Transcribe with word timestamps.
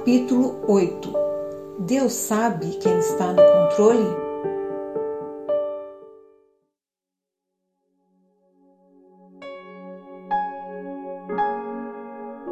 Capítulo 0.00 0.64
8 0.66 1.12
Deus 1.80 2.14
sabe 2.14 2.70
quem 2.78 2.98
está 3.00 3.34
no 3.34 3.42
controle? 3.42 4.16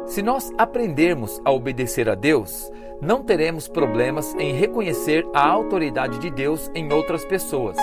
Se 0.05 0.21
nós 0.21 0.53
aprendermos 0.59 1.41
a 1.43 1.51
obedecer 1.51 2.07
a 2.07 2.13
Deus, 2.13 2.71
não 3.01 3.23
teremos 3.23 3.67
problemas 3.67 4.35
em 4.35 4.53
reconhecer 4.53 5.25
a 5.33 5.49
autoridade 5.49 6.19
de 6.19 6.29
Deus 6.29 6.69
em 6.75 6.93
outras 6.93 7.25
pessoas. 7.25 7.77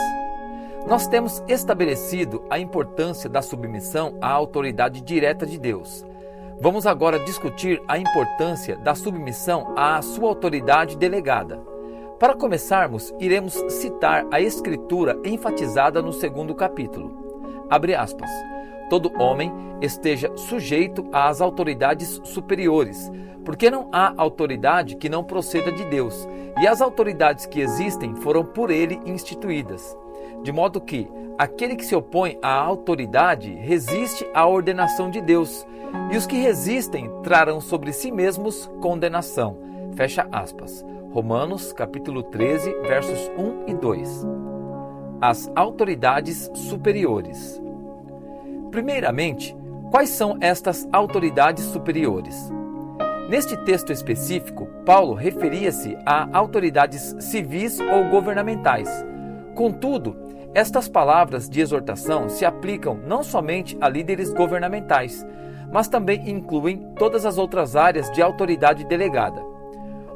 Nós 0.86 1.08
temos 1.08 1.42
estabelecido 1.48 2.44
a 2.48 2.60
importância 2.60 3.28
da 3.28 3.42
submissão 3.42 4.16
à 4.22 4.30
autoridade 4.30 5.00
direta 5.00 5.44
de 5.44 5.58
Deus 5.58 6.05
Vamos 6.58 6.86
agora 6.86 7.18
discutir 7.18 7.82
a 7.86 7.98
importância 7.98 8.76
da 8.76 8.94
submissão 8.94 9.74
à 9.76 10.00
sua 10.00 10.28
autoridade 10.30 10.96
delegada. 10.96 11.60
Para 12.18 12.34
começarmos, 12.34 13.14
iremos 13.20 13.52
citar 13.68 14.26
a 14.30 14.40
escritura 14.40 15.18
enfatizada 15.22 16.00
no 16.00 16.14
segundo 16.14 16.54
capítulo. 16.54 17.66
Abre 17.68 17.94
aspas. 17.94 18.30
Todo 18.88 19.12
homem 19.20 19.52
esteja 19.82 20.34
sujeito 20.34 21.06
às 21.12 21.42
autoridades 21.42 22.22
superiores, 22.24 23.12
porque 23.44 23.70
não 23.70 23.90
há 23.92 24.14
autoridade 24.16 24.96
que 24.96 25.10
não 25.10 25.22
proceda 25.22 25.70
de 25.70 25.84
Deus, 25.84 26.26
e 26.58 26.66
as 26.66 26.80
autoridades 26.80 27.44
que 27.44 27.60
existem 27.60 28.14
foram 28.16 28.44
por 28.44 28.70
ele 28.70 28.98
instituídas. 29.04 29.96
De 30.42 30.52
modo 30.52 30.80
que 30.80 31.08
aquele 31.38 31.76
que 31.76 31.84
se 31.84 31.94
opõe 31.94 32.38
à 32.42 32.52
autoridade 32.52 33.52
resiste 33.54 34.26
à 34.32 34.46
ordenação 34.46 35.10
de 35.10 35.20
Deus, 35.20 35.66
e 36.10 36.16
os 36.16 36.26
que 36.26 36.36
resistem 36.36 37.10
trarão 37.22 37.60
sobre 37.60 37.92
si 37.92 38.10
mesmos 38.10 38.70
condenação. 38.80 39.58
Fecha 39.94 40.28
aspas. 40.30 40.84
Romanos 41.12 41.72
capítulo 41.72 42.22
13, 42.22 42.72
versos 42.82 43.30
1 43.38 43.70
e 43.70 43.74
2. 43.74 44.26
As 45.20 45.50
autoridades 45.56 46.50
superiores. 46.54 47.60
Primeiramente, 48.70 49.56
quais 49.90 50.10
são 50.10 50.36
estas 50.40 50.86
autoridades 50.92 51.64
superiores? 51.64 52.52
Neste 53.28 53.56
texto 53.64 53.92
específico, 53.92 54.66
Paulo 54.84 55.14
referia-se 55.14 55.96
a 56.04 56.28
autoridades 56.36 57.16
civis 57.18 57.80
ou 57.80 58.10
governamentais. 58.10 58.88
Contudo, 59.54 60.16
estas 60.54 60.88
palavras 60.88 61.48
de 61.48 61.60
exortação 61.60 62.28
se 62.28 62.44
aplicam 62.44 62.98
não 63.06 63.22
somente 63.22 63.76
a 63.80 63.88
líderes 63.88 64.32
governamentais, 64.32 65.26
mas 65.72 65.88
também 65.88 66.30
incluem 66.30 66.78
todas 66.98 67.26
as 67.26 67.38
outras 67.38 67.76
áreas 67.76 68.10
de 68.10 68.22
autoridade 68.22 68.84
delegada. 68.84 69.42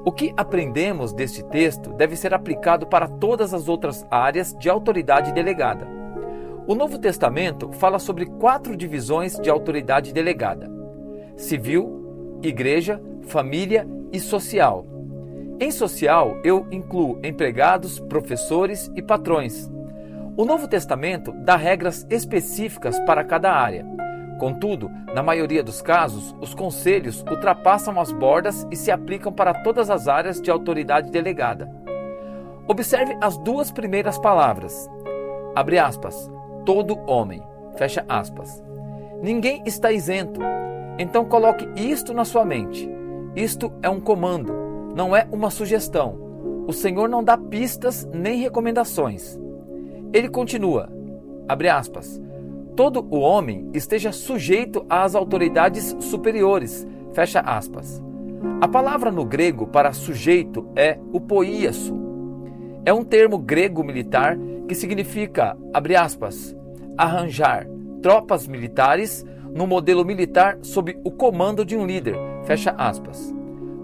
O 0.05 0.11
que 0.11 0.33
aprendemos 0.37 1.13
deste 1.13 1.45
texto 1.45 1.93
deve 1.93 2.17
ser 2.17 2.33
aplicado 2.33 2.87
para 2.87 3.07
todas 3.07 3.53
as 3.53 3.69
outras 3.69 4.07
áreas 4.11 4.55
de 4.59 4.71
autoridade 4.71 5.33
delegada. 5.33 5.87
O 6.67 6.75
Novo 6.75 6.99
Testamento 6.99 7.71
fala 7.73 7.99
sobre 7.99 8.25
quatro 8.25 8.77
divisões 8.77 9.39
de 9.39 9.51
autoridade 9.51 10.13
delegada: 10.13 10.71
civil, 11.37 12.39
igreja, 12.43 13.01
família 13.23 13.87
e 14.11 14.19
social. 14.19 14.87
Em 15.61 15.71
social, 15.71 16.39
eu 16.43 16.67
incluo 16.71 17.19
empregados, 17.23 18.01
professores 18.01 18.91
e 18.97 19.03
patrões. 19.03 19.71
O 20.41 20.45
Novo 20.47 20.67
Testamento 20.67 21.33
dá 21.33 21.55
regras 21.55 22.07
específicas 22.09 22.99
para 23.01 23.23
cada 23.23 23.53
área. 23.53 23.85
Contudo, 24.39 24.91
na 25.15 25.23
maioria 25.23 25.63
dos 25.63 25.83
casos, 25.83 26.35
os 26.41 26.55
conselhos 26.55 27.23
ultrapassam 27.31 28.01
as 28.01 28.11
bordas 28.11 28.67
e 28.71 28.75
se 28.75 28.91
aplicam 28.91 29.31
para 29.31 29.53
todas 29.53 29.91
as 29.91 30.09
áreas 30.09 30.41
de 30.41 30.51
autoridade 30.51 31.11
delegada. 31.11 31.71
Observe 32.67 33.19
as 33.21 33.37
duas 33.37 33.71
primeiras 33.71 34.19
palavras. 34.19 34.89
Abre 35.55 35.79
aspas. 35.79 36.31
Todo 36.65 36.99
homem. 37.07 37.43
Fecha 37.77 38.03
aspas. 38.09 38.65
Ninguém 39.23 39.63
está 39.67 39.93
isento. 39.93 40.41
Então 40.99 41.23
coloque 41.27 41.69
isto 41.77 42.15
na 42.15 42.25
sua 42.25 42.47
mente. 42.47 42.89
Isto 43.37 43.75
é 43.83 43.91
um 43.91 44.01
comando, 44.01 44.55
não 44.97 45.15
é 45.15 45.29
uma 45.31 45.51
sugestão. 45.51 46.19
O 46.67 46.73
Senhor 46.73 47.11
não 47.11 47.23
dá 47.23 47.37
pistas 47.37 48.09
nem 48.11 48.41
recomendações. 48.41 49.39
Ele 50.13 50.29
continua, 50.29 50.89
abre 51.49 51.69
aspas, 51.69 52.21
todo 52.75 53.07
o 53.11 53.21
homem 53.21 53.69
esteja 53.73 54.11
sujeito 54.11 54.85
às 54.89 55.15
autoridades 55.15 55.97
superiores. 56.01 56.87
Fecha 57.13 57.41
aspas. 57.41 58.03
A 58.61 58.67
palavra 58.67 59.13
no 59.13 59.25
grego 59.25 59.67
para 59.67 59.93
sujeito 59.93 60.67
é 60.75 60.99
upoíaso. 61.13 61.95
É 62.85 62.93
um 62.93 63.05
termo 63.05 63.39
grego 63.39 63.85
militar 63.85 64.37
que 64.67 64.75
significa, 64.75 65.57
abre 65.75 65.95
aspas, 65.95 66.57
arranjar 66.97 67.67
tropas 68.03 68.47
militares 68.47 69.25
no 69.55 69.67
modelo 69.67 70.05
militar 70.05 70.59
sob 70.63 70.99
o 71.05 71.11
comando 71.11 71.65
de 71.65 71.77
um 71.77 71.87
líder. 71.87 72.17
Fecha 72.45 72.75
aspas. 72.79 73.35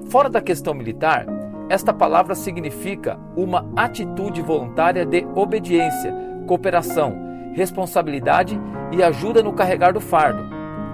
Fora 0.09 0.31
da 0.31 0.41
questão 0.41 0.73
militar, 0.73 1.27
esta 1.69 1.93
palavra 1.93 2.35
significa 2.35 3.19
uma 3.37 3.69
atitude 3.77 4.41
voluntária 4.41 5.05
de 5.05 5.27
obediência, 5.35 6.15
cooperação, 6.47 7.15
responsabilidade 7.55 8.61
e 8.93 9.03
ajuda 9.03 9.43
no 9.43 9.53
carregar 9.53 9.93
do 9.93 10.01
fardo. 10.01 10.45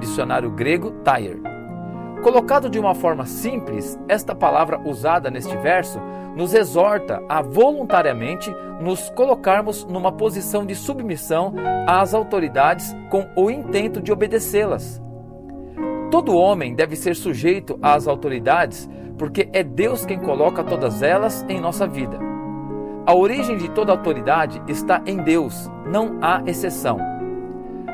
Dicionário 0.00 0.50
grego 0.50 0.91
Tyre. 1.05 1.43
Colocado 2.22 2.71
de 2.71 2.78
uma 2.78 2.94
forma 2.94 3.27
simples, 3.27 3.99
esta 4.09 4.34
palavra 4.34 4.81
usada 4.84 5.31
neste 5.31 5.56
verso 5.56 6.00
nos 6.37 6.55
exorta 6.55 7.22
a 7.28 7.43
voluntariamente 7.43 8.54
nos 8.81 9.10
colocarmos 9.10 9.84
numa 9.84 10.12
posição 10.12 10.65
de 10.65 10.75
submissão 10.75 11.53
às 11.87 12.15
autoridades 12.15 12.97
com 13.10 13.28
o 13.37 13.50
intento 13.50 14.00
de 14.00 14.12
obedecê-las. 14.12 15.03
Todo 16.10 16.37
homem 16.37 16.75
deve 16.75 16.94
ser 16.94 17.16
sujeito 17.16 17.78
às 17.83 18.06
autoridades, 18.06 18.89
porque 19.19 19.49
é 19.53 19.62
Deus 19.62 20.05
quem 20.05 20.19
coloca 20.19 20.62
todas 20.65 21.03
elas 21.03 21.45
em 21.49 21.61
nossa 21.61 21.87
vida. 21.87 22.19
A 23.05 23.15
origem 23.15 23.56
de 23.56 23.69
toda 23.71 23.91
autoridade 23.91 24.62
está 24.69 25.03
em 25.06 25.17
Deus, 25.17 25.69
não 25.87 26.19
há 26.21 26.43
exceção. 26.47 26.99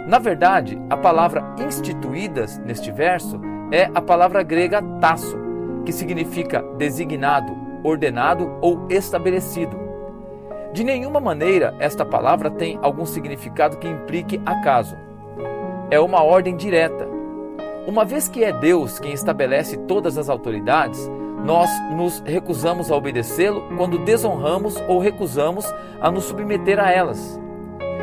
Na 0.06 0.18
verdade, 0.18 0.78
a 0.90 0.96
palavra 0.96 1.54
instituídas 1.58 2.58
neste 2.58 2.92
verso 2.92 3.40
é 3.72 3.90
a 3.94 4.02
palavra 4.02 4.42
grega 4.42 4.82
tasso, 5.00 5.38
que 5.84 5.92
significa 5.92 6.62
designado, 6.76 7.56
ordenado 7.82 8.58
ou 8.60 8.86
estabelecido. 8.90 9.78
De 10.74 10.84
nenhuma 10.84 11.20
maneira 11.20 11.74
esta 11.80 12.04
palavra 12.04 12.50
tem 12.50 12.78
algum 12.82 13.06
significado 13.06 13.78
que 13.78 13.88
implique 13.88 14.40
acaso. 14.44 14.96
É 15.90 15.98
uma 15.98 16.22
ordem 16.22 16.54
direta. 16.54 17.07
Uma 17.88 18.04
vez 18.04 18.28
que 18.28 18.44
é 18.44 18.52
Deus 18.52 18.98
quem 18.98 19.14
estabelece 19.14 19.78
todas 19.78 20.18
as 20.18 20.28
autoridades, 20.28 21.10
nós 21.42 21.70
nos 21.96 22.20
recusamos 22.20 22.90
a 22.90 22.94
obedecê-lo 22.94 23.62
quando 23.78 24.04
desonramos 24.04 24.76
ou 24.86 24.98
recusamos 24.98 25.64
a 25.98 26.10
nos 26.10 26.24
submeter 26.24 26.78
a 26.78 26.92
elas. 26.92 27.40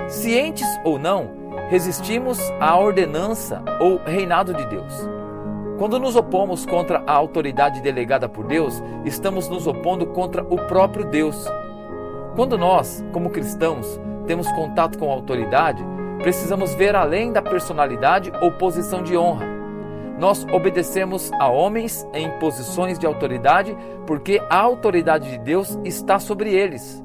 Cientes 0.07 0.67
ou 0.83 0.97
não, 0.97 1.29
resistimos 1.69 2.39
à 2.59 2.75
ordenança 2.79 3.63
ou 3.79 3.97
reinado 4.03 4.55
de 4.55 4.65
Deus. 4.65 5.07
Quando 5.77 5.99
nos 5.99 6.15
opomos 6.15 6.65
contra 6.65 7.03
a 7.05 7.13
autoridade 7.13 7.79
delegada 7.79 8.27
por 8.27 8.47
Deus, 8.47 8.81
estamos 9.05 9.47
nos 9.47 9.67
opondo 9.67 10.07
contra 10.07 10.41
o 10.41 10.57
próprio 10.65 11.05
Deus. 11.05 11.45
Quando 12.35 12.57
nós, 12.57 13.05
como 13.13 13.29
cristãos, 13.29 14.01
temos 14.25 14.51
contato 14.53 14.97
com 14.97 15.11
a 15.11 15.13
autoridade, 15.13 15.85
precisamos 16.23 16.73
ver 16.73 16.95
além 16.95 17.31
da 17.31 17.39
personalidade 17.43 18.33
ou 18.41 18.51
posição 18.51 19.03
de 19.03 19.15
honra 19.15 19.53
nós 20.19 20.45
obedecemos 20.51 21.31
a 21.33 21.49
homens 21.49 22.07
em 22.13 22.29
posições 22.39 22.97
de 22.97 23.05
autoridade 23.05 23.75
porque 24.07 24.41
a 24.49 24.57
autoridade 24.57 25.29
de 25.29 25.37
Deus 25.39 25.77
está 25.83 26.19
sobre 26.19 26.53
eles. 26.53 27.03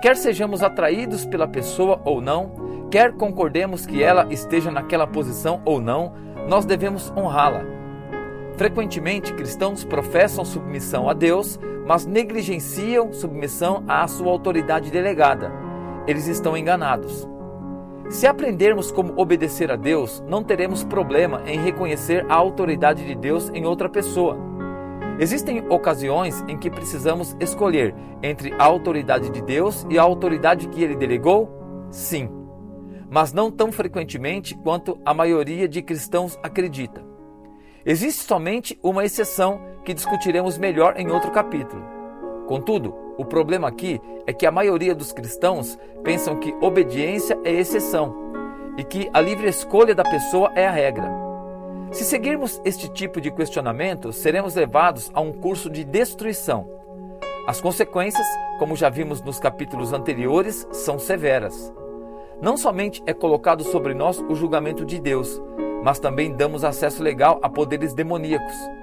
Quer 0.00 0.16
sejamos 0.16 0.62
atraídos 0.62 1.26
pela 1.26 1.46
pessoa 1.46 2.00
ou 2.04 2.20
não, 2.20 2.88
quer 2.90 3.12
concordemos 3.12 3.84
que 3.84 4.02
ela 4.02 4.26
esteja 4.30 4.70
naquela 4.70 5.06
posição 5.06 5.60
ou 5.64 5.80
não, 5.80 6.14
nós 6.48 6.64
devemos 6.64 7.12
honrá-la. 7.14 7.62
Frequentemente, 8.56 9.32
cristãos 9.34 9.84
professam 9.84 10.44
submissão 10.44 11.08
a 11.08 11.12
Deus, 11.12 11.58
mas 11.86 12.06
negligenciam 12.06 13.12
submissão 13.12 13.84
à 13.86 14.06
sua 14.08 14.30
autoridade 14.30 14.90
delegada. 14.90 15.52
Eles 16.06 16.26
estão 16.26 16.56
enganados. 16.56 17.29
Se 18.10 18.26
aprendermos 18.26 18.90
como 18.90 19.12
obedecer 19.16 19.70
a 19.70 19.76
Deus, 19.76 20.20
não 20.26 20.42
teremos 20.42 20.82
problema 20.82 21.44
em 21.46 21.60
reconhecer 21.60 22.26
a 22.28 22.34
autoridade 22.34 23.06
de 23.06 23.14
Deus 23.14 23.48
em 23.54 23.64
outra 23.64 23.88
pessoa. 23.88 24.36
Existem 25.20 25.64
ocasiões 25.68 26.44
em 26.48 26.58
que 26.58 26.68
precisamos 26.68 27.36
escolher 27.38 27.94
entre 28.20 28.52
a 28.54 28.64
autoridade 28.64 29.30
de 29.30 29.40
Deus 29.40 29.86
e 29.88 29.96
a 29.96 30.02
autoridade 30.02 30.66
que 30.68 30.82
ele 30.82 30.96
delegou? 30.96 31.48
Sim, 31.92 32.28
mas 33.08 33.32
não 33.32 33.48
tão 33.48 33.70
frequentemente 33.70 34.56
quanto 34.56 34.98
a 35.04 35.14
maioria 35.14 35.68
de 35.68 35.80
cristãos 35.80 36.36
acredita. 36.42 37.04
Existe 37.86 38.24
somente 38.24 38.76
uma 38.82 39.04
exceção 39.04 39.60
que 39.84 39.94
discutiremos 39.94 40.58
melhor 40.58 40.94
em 40.96 41.12
outro 41.12 41.30
capítulo. 41.30 41.99
Contudo, 42.50 42.92
o 43.16 43.24
problema 43.24 43.68
aqui 43.68 44.00
é 44.26 44.32
que 44.32 44.44
a 44.44 44.50
maioria 44.50 44.92
dos 44.92 45.12
cristãos 45.12 45.78
pensam 46.02 46.34
que 46.34 46.52
obediência 46.60 47.38
é 47.44 47.52
exceção 47.52 48.12
e 48.76 48.82
que 48.82 49.08
a 49.14 49.20
livre 49.20 49.48
escolha 49.48 49.94
da 49.94 50.02
pessoa 50.02 50.50
é 50.56 50.66
a 50.66 50.70
regra. 50.72 51.08
Se 51.92 52.04
seguirmos 52.04 52.60
este 52.64 52.88
tipo 52.88 53.20
de 53.20 53.30
questionamento, 53.30 54.12
seremos 54.12 54.56
levados 54.56 55.12
a 55.14 55.20
um 55.20 55.32
curso 55.32 55.70
de 55.70 55.84
destruição. 55.84 56.68
As 57.46 57.60
consequências, 57.60 58.26
como 58.58 58.74
já 58.74 58.88
vimos 58.88 59.22
nos 59.22 59.38
capítulos 59.38 59.92
anteriores, 59.92 60.66
são 60.72 60.98
severas. 60.98 61.72
Não 62.42 62.56
somente 62.56 63.00
é 63.06 63.14
colocado 63.14 63.62
sobre 63.62 63.94
nós 63.94 64.18
o 64.28 64.34
julgamento 64.34 64.84
de 64.84 64.98
Deus, 64.98 65.40
mas 65.84 66.00
também 66.00 66.32
damos 66.32 66.64
acesso 66.64 67.00
legal 67.00 67.38
a 67.44 67.48
poderes 67.48 67.94
demoníacos. 67.94 68.79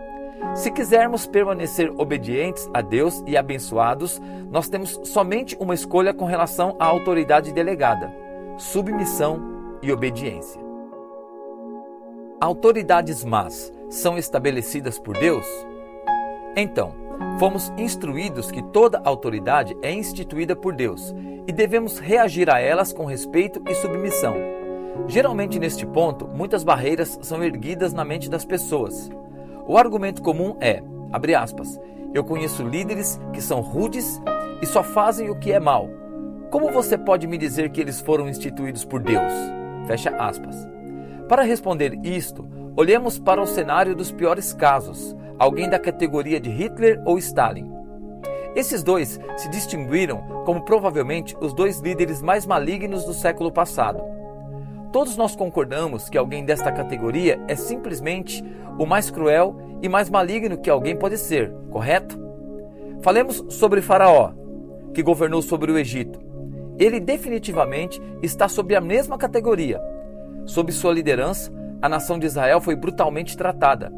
Se 0.56 0.72
quisermos 0.72 1.28
permanecer 1.28 1.92
obedientes 1.98 2.70
a 2.74 2.82
Deus 2.82 3.24
e 3.28 3.38
abençoados, 3.38 4.22
nós 4.50 4.70
temos 4.70 5.00
somente 5.04 5.56
uma 5.60 5.74
escolha 5.74 6.14
com 6.14 6.26
relação 6.26 6.76
à 6.80 6.86
autoridade 6.86 7.54
delegada: 7.54 8.14
submissão 8.58 9.40
e 9.82 9.92
obediência. 9.92 10.62
Autoridades 12.40 13.24
más 13.24 13.72
são 13.90 14.18
estabelecidas 14.18 15.00
por 15.00 15.18
Deus? 15.18 15.46
Então, 16.56 16.94
fomos 17.40 17.72
instruídos 17.78 18.52
que 18.52 18.62
toda 18.62 19.02
autoridade 19.04 19.76
é 19.82 19.92
instituída 19.92 20.56
por 20.56 20.76
Deus 20.76 21.16
e 21.48 21.52
devemos 21.52 21.98
reagir 21.98 22.50
a 22.50 22.60
elas 22.60 22.92
com 22.92 23.06
respeito 23.06 23.62
e 23.68 23.74
submissão. 23.76 24.36
Geralmente, 25.08 25.60
neste 25.60 25.86
ponto, 25.86 26.28
muitas 26.28 26.64
barreiras 26.64 27.18
são 27.22 27.44
erguidas 27.44 27.94
na 27.94 28.04
mente 28.04 28.30
das 28.30 28.44
pessoas. 28.44 29.10
O 29.68 29.78
argumento 29.78 30.22
comum 30.22 30.56
é, 30.62 30.82
abre 31.12 31.36
aspas, 31.36 31.78
eu 32.14 32.24
conheço 32.24 32.64
líderes 32.64 33.20
que 33.34 33.42
são 33.42 33.60
rudes 33.60 34.22
e 34.62 34.66
só 34.66 34.82
fazem 34.82 35.30
o 35.30 35.38
que 35.38 35.52
é 35.52 35.60
mal. 35.60 35.90
Como 36.50 36.72
você 36.72 36.98
pode 36.98 37.28
me 37.28 37.38
dizer 37.38 37.70
que 37.72 37.82
eles 37.82 38.00
foram 38.00 38.30
instituídos 38.30 38.86
por 38.86 39.02
Deus? 39.02 39.34
Fecha 39.86 40.10
aspas. 40.12 40.56
Para 41.28 41.44
responder 41.44 42.00
isto, 42.02 42.48
olhemos 42.78 43.20
para 43.20 43.42
o 43.42 43.46
cenário 43.46 43.94
dos 43.94 44.10
piores 44.10 44.54
casos, 44.54 45.14
alguém 45.38 45.70
da 45.70 45.78
categoria 45.78 46.40
de 46.40 46.50
Hitler 46.50 47.02
ou 47.06 47.18
Stalin. 47.18 47.70
Esses 48.56 48.82
dois 48.82 49.20
se 49.36 49.50
distinguiram 49.50 50.24
como 50.46 50.64
provavelmente 50.64 51.36
os 51.42 51.54
dois 51.54 51.82
líderes 51.82 52.22
mais 52.22 52.46
malignos 52.46 53.04
do 53.04 53.14
século 53.14 53.52
passado. 53.52 54.02
Todos 54.92 55.18
nós 55.18 55.36
concordamos 55.36 56.10
que 56.10 56.18
alguém 56.18 56.46
desta 56.46 56.72
categoria 56.72 57.40
é 57.48 57.56
simplesmente 57.56 58.44
o 58.80 58.86
mais 58.86 59.12
cruel 59.12 59.56
e 59.82 59.90
mais 59.90 60.10
maligno 60.10 60.58
que 60.58 60.70
alguém 60.70 60.96
pode 60.96 61.18
ser, 61.18 61.54
correto? 61.70 62.18
Falemos 63.02 63.44
sobre 63.50 63.82
Faraó, 63.82 64.32
que 64.94 65.04
governou 65.04 65.42
sobre 65.42 65.72
o 65.72 65.78
Egito. 65.78 66.20
Ele 66.80 67.00
definitivamente 67.00 68.02
está 68.22 68.48
sob 68.48 68.76
a 68.76 68.82
mesma 68.82 69.18
categoria. 69.18 69.82
Sob 70.46 70.72
sua 70.72 70.94
liderança, 70.94 71.52
a 71.82 71.90
nação 71.90 72.18
de 72.18 72.26
Israel 72.26 72.62
foi 72.62 72.76
brutalmente 72.76 73.36
tratada. 73.36 73.92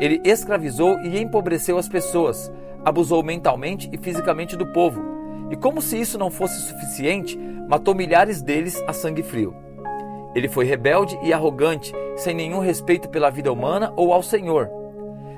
Ele 0.00 0.20
escravizou 0.24 0.98
e 1.00 1.20
empobreceu 1.20 1.76
as 1.76 1.88
pessoas, 1.88 2.50
abusou 2.84 3.22
mentalmente 3.22 3.88
e 3.92 3.98
fisicamente 3.98 4.56
do 4.56 4.66
povo. 4.72 5.02
E 5.50 5.56
como 5.56 5.82
se 5.82 6.00
isso 6.00 6.18
não 6.18 6.30
fosse 6.30 6.60
suficiente, 6.62 7.38
matou 7.68 7.94
milhares 7.94 8.40
deles 8.40 8.82
a 8.86 8.92
sangue 8.92 9.22
frio. 9.22 9.61
Ele 10.34 10.48
foi 10.48 10.64
rebelde 10.64 11.18
e 11.22 11.32
arrogante, 11.32 11.92
sem 12.16 12.34
nenhum 12.34 12.60
respeito 12.60 13.08
pela 13.08 13.30
vida 13.30 13.52
humana 13.52 13.92
ou 13.96 14.12
ao 14.12 14.22
Senhor. 14.22 14.70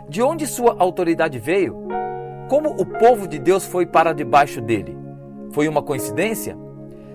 De 0.09 0.23
onde 0.23 0.47
sua 0.47 0.77
autoridade 0.79 1.39
veio? 1.39 1.77
Como 2.49 2.71
o 2.71 2.87
povo 2.87 3.27
de 3.27 3.39
Deus 3.39 3.67
foi 3.67 3.87
para 3.87 4.13
debaixo 4.13 4.61
dele? 4.61 4.97
Foi 5.51 5.67
uma 5.67 5.83
coincidência? 5.83 6.57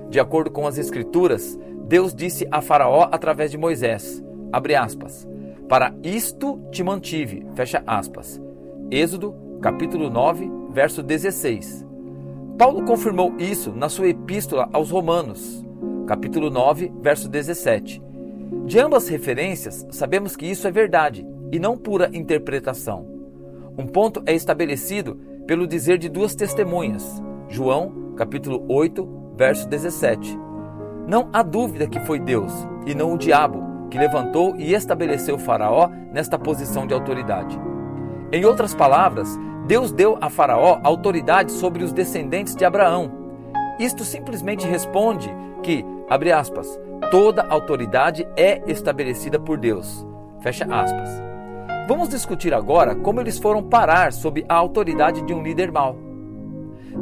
De 0.10 0.20
acordo 0.20 0.50
com 0.50 0.66
as 0.66 0.78
Escrituras, 0.78 1.58
Deus 1.88 2.14
disse 2.14 2.48
a 2.52 2.62
Faraó 2.62 3.08
através 3.12 3.52
de 3.52 3.58
Moisés, 3.58 4.24
aspas, 4.52 5.28
para 5.68 5.94
isto 6.04 6.60
te 6.72 6.84
mantive, 6.84 7.46
fecha 7.54 7.84
aspas. 7.86 8.42
Êxodo, 8.90 9.36
capítulo 9.62 10.10
9, 10.10 10.52
verso 10.72 11.04
16. 11.04 11.86
Paulo 12.58 12.84
confirmou 12.84 13.36
isso 13.38 13.72
na 13.72 13.88
sua 13.88 14.10
epístola 14.10 14.68
aos 14.74 14.90
Romanos, 14.90 15.64
capítulo 16.10 16.50
9, 16.50 16.92
verso 17.04 17.30
17. 17.30 18.02
De 18.66 18.80
ambas 18.80 19.08
referências, 19.08 19.86
sabemos 19.92 20.36
que 20.36 20.48
isso 20.48 20.68
é 20.68 20.72
verdade 20.72 21.24
e 21.52 21.60
não 21.60 21.78
pura 21.78 22.10
interpretação. 22.12 23.06
Um 23.78 23.86
ponto 23.86 24.24
é 24.26 24.34
estabelecido 24.34 25.20
pelo 25.46 25.68
dizer 25.68 26.00
de 26.00 26.10
duas 26.10 26.34
testemunhas. 26.34 27.22
João, 27.48 28.16
capítulo 28.18 28.66
8, 28.68 29.36
verso 29.38 29.70
17. 29.70 30.36
Não 31.08 31.30
há 31.32 31.44
dúvida 31.44 31.86
que 31.86 32.00
foi 32.00 32.20
Deus 32.20 32.52
e 32.88 32.96
não 32.96 33.14
o 33.14 33.18
diabo 33.18 33.88
que 33.92 34.00
levantou 34.00 34.56
e 34.56 34.74
estabeleceu 34.74 35.38
Faraó 35.38 35.92
nesta 36.12 36.40
posição 36.40 36.88
de 36.88 36.94
autoridade. 36.96 37.56
Em 38.32 38.44
outras 38.46 38.74
palavras, 38.74 39.30
Deus 39.68 39.92
deu 39.92 40.18
a 40.20 40.28
Faraó 40.32 40.80
autoridade 40.84 41.52
sobre 41.52 41.84
os 41.84 41.94
descendentes 41.94 42.56
de 42.56 42.66
Abraão. 42.66 43.12
Isto 43.80 44.04
simplesmente 44.04 44.66
responde 44.66 45.30
que 45.62 45.86
Abre 46.10 46.32
aspas. 46.32 46.80
Toda 47.12 47.46
autoridade 47.48 48.28
é 48.36 48.62
estabelecida 48.68 49.40
por 49.40 49.58
Deus. 49.58 50.06
Fecha 50.42 50.66
aspas. 50.66 51.10
Vamos 51.88 52.10
discutir 52.10 52.54
agora 52.54 52.96
como 52.96 53.20
eles 53.20 53.38
foram 53.38 53.64
parar 53.64 54.14
sob 54.14 54.46
a 54.48 54.56
autoridade 54.56 55.22
de 55.22 55.34
um 55.34 55.42
líder 55.44 55.72
mau. 55.72 55.96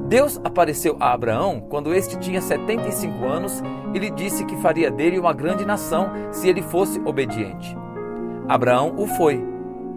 Deus 0.07 0.39
apareceu 0.43 0.95
a 0.99 1.13
Abraão 1.13 1.59
quando 1.59 1.93
este 1.93 2.17
tinha 2.17 2.41
75 2.41 3.25
anos 3.25 3.63
e 3.93 3.99
lhe 3.99 4.09
disse 4.09 4.45
que 4.45 4.55
faria 4.57 4.91
dele 4.91 5.19
uma 5.19 5.33
grande 5.33 5.65
nação 5.65 6.09
se 6.31 6.47
ele 6.47 6.61
fosse 6.61 6.99
obediente. 7.05 7.77
Abraão 8.47 8.93
o 8.97 9.07
foi, 9.07 9.43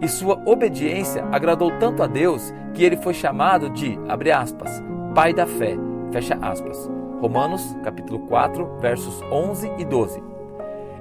e 0.01 0.07
sua 0.07 0.41
obediência 0.45 1.23
agradou 1.31 1.71
tanto 1.79 2.03
a 2.03 2.07
Deus 2.07 2.53
que 2.73 2.83
ele 2.83 2.97
foi 2.97 3.13
chamado 3.13 3.69
de, 3.69 3.97
abre 4.09 4.31
aspas, 4.31 4.83
pai 5.13 5.33
da 5.33 5.45
fé, 5.45 5.77
fecha 6.11 6.37
aspas. 6.41 6.89
Romanos 7.21 7.77
capítulo 7.83 8.21
4, 8.21 8.79
versos 8.79 9.21
11 9.31 9.71
e 9.77 9.85
12. 9.85 10.23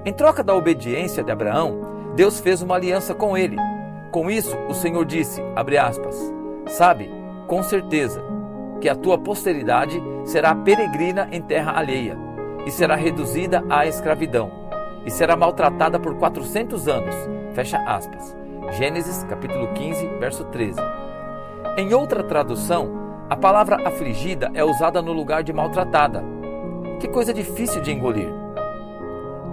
Em 0.05 0.13
troca 0.13 0.45
da 0.45 0.55
obediência 0.55 1.25
de 1.25 1.33
Abraão, 1.33 2.13
Deus 2.15 2.41
fez 2.41 2.61
uma 2.61 2.75
aliança 2.75 3.15
com 3.15 3.39
ele. 3.39 3.57
Com 4.13 4.31
isso, 4.31 4.55
o 4.69 4.75
Senhor 4.75 5.07
disse, 5.07 5.43
aspas, 5.57 6.31
sabe, 6.67 7.11
com 7.47 7.63
certeza, 7.63 8.23
que 8.83 8.89
a 8.89 8.95
tua 8.95 9.17
posteridade 9.17 9.99
será 10.25 10.55
peregrina 10.55 11.27
em 11.33 11.41
terra 11.41 11.73
alheia, 11.73 12.19
e 12.67 12.71
será 12.71 12.97
reduzida 12.97 13.65
à 13.71 13.87
escravidão, 13.87 14.51
e 15.07 15.11
será 15.11 15.35
maltratada 15.37 15.99
por 15.99 16.17
quatrocentos 16.17 16.87
anos. 16.87 17.15
Fecha 17.55 17.79
aspas. 17.87 18.37
Gênesis 18.73 19.25
capítulo 19.25 19.69
15, 19.73 20.07
verso 20.19 20.45
13. 20.45 20.79
Em 21.79 21.95
outra 21.95 22.23
tradução, 22.23 23.00
a 23.31 23.37
palavra 23.37 23.87
afligida 23.87 24.51
é 24.55 24.65
usada 24.65 25.01
no 25.01 25.13
lugar 25.13 25.45
de 25.45 25.53
maltratada. 25.53 26.21
Que 26.99 27.07
coisa 27.07 27.33
difícil 27.33 27.81
de 27.81 27.93
engolir. 27.93 28.29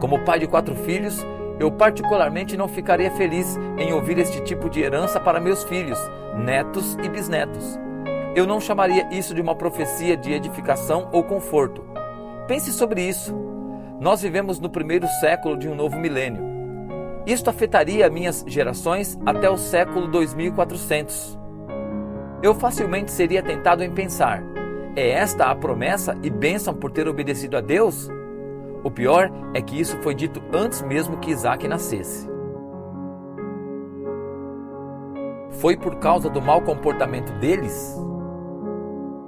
Como 0.01 0.25
pai 0.25 0.39
de 0.39 0.47
quatro 0.47 0.73
filhos, 0.73 1.23
eu 1.59 1.71
particularmente 1.71 2.57
não 2.57 2.67
ficaria 2.67 3.11
feliz 3.11 3.55
em 3.77 3.93
ouvir 3.93 4.17
este 4.17 4.41
tipo 4.41 4.67
de 4.67 4.81
herança 4.81 5.19
para 5.19 5.39
meus 5.39 5.63
filhos, 5.63 5.99
netos 6.35 6.97
e 7.03 7.07
bisnetos. 7.07 7.77
Eu 8.35 8.47
não 8.47 8.59
chamaria 8.59 9.07
isso 9.11 9.35
de 9.35 9.41
uma 9.41 9.55
profecia 9.55 10.17
de 10.17 10.33
edificação 10.33 11.09
ou 11.11 11.23
conforto. 11.23 11.85
Pense 12.47 12.73
sobre 12.73 13.03
isso. 13.07 13.35
Nós 13.99 14.23
vivemos 14.23 14.59
no 14.59 14.71
primeiro 14.71 15.07
século 15.19 15.55
de 15.55 15.69
um 15.69 15.75
novo 15.75 15.99
milênio. 15.99 16.43
Isto 17.27 17.51
afetaria 17.51 18.09
minhas 18.09 18.43
gerações 18.47 19.19
até 19.23 19.47
o 19.47 19.57
século 19.57 20.07
2400 20.07 21.36
eu 22.41 22.53
facilmente 22.53 23.11
seria 23.11 23.41
tentado 23.41 23.83
em 23.83 23.91
pensar: 23.91 24.43
é 24.95 25.09
esta 25.09 25.45
a 25.45 25.55
promessa 25.55 26.17
e 26.23 26.29
bênção 26.29 26.73
por 26.73 26.91
ter 26.91 27.07
obedecido 27.07 27.57
a 27.57 27.61
Deus? 27.61 28.09
O 28.83 28.91
pior 28.91 29.31
é 29.53 29.61
que 29.61 29.79
isso 29.79 29.97
foi 30.01 30.13
dito 30.13 30.41
antes 30.53 30.81
mesmo 30.81 31.17
que 31.17 31.31
Isaac 31.31 31.67
nascesse. 31.67 32.29
Foi 35.59 35.75
por 35.75 35.95
causa 35.95 36.29
do 36.29 36.41
mau 36.41 36.61
comportamento 36.61 37.31
deles? 37.39 37.95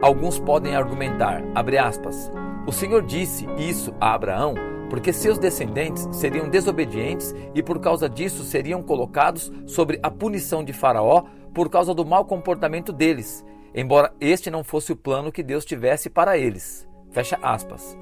Alguns 0.01 0.39
podem 0.39 0.75
argumentar, 0.75 1.43
aspas, 1.83 2.31
o 2.65 2.71
Senhor 2.71 3.01
disse 3.01 3.47
isso 3.57 3.93
a 3.99 4.13
Abraão 4.13 4.53
porque 4.89 5.13
seus 5.13 5.37
descendentes 5.37 6.07
seriam 6.11 6.49
desobedientes 6.49 7.33
e 7.53 7.61
por 7.61 7.79
causa 7.79 8.09
disso 8.09 8.43
seriam 8.43 8.81
colocados 8.81 9.51
sobre 9.67 9.99
a 10.01 10.09
punição 10.09 10.63
de 10.63 10.73
Faraó 10.73 11.25
por 11.53 11.69
causa 11.69 11.93
do 11.93 12.05
mau 12.05 12.25
comportamento 12.25 12.91
deles, 12.91 13.45
embora 13.73 14.13
este 14.19 14.49
não 14.49 14.63
fosse 14.63 14.91
o 14.91 14.95
plano 14.95 15.31
que 15.31 15.43
Deus 15.43 15.65
tivesse 15.65 16.09
para 16.09 16.37
eles. 16.37 16.87
Fecha 17.11 17.37
aspas. 17.41 17.97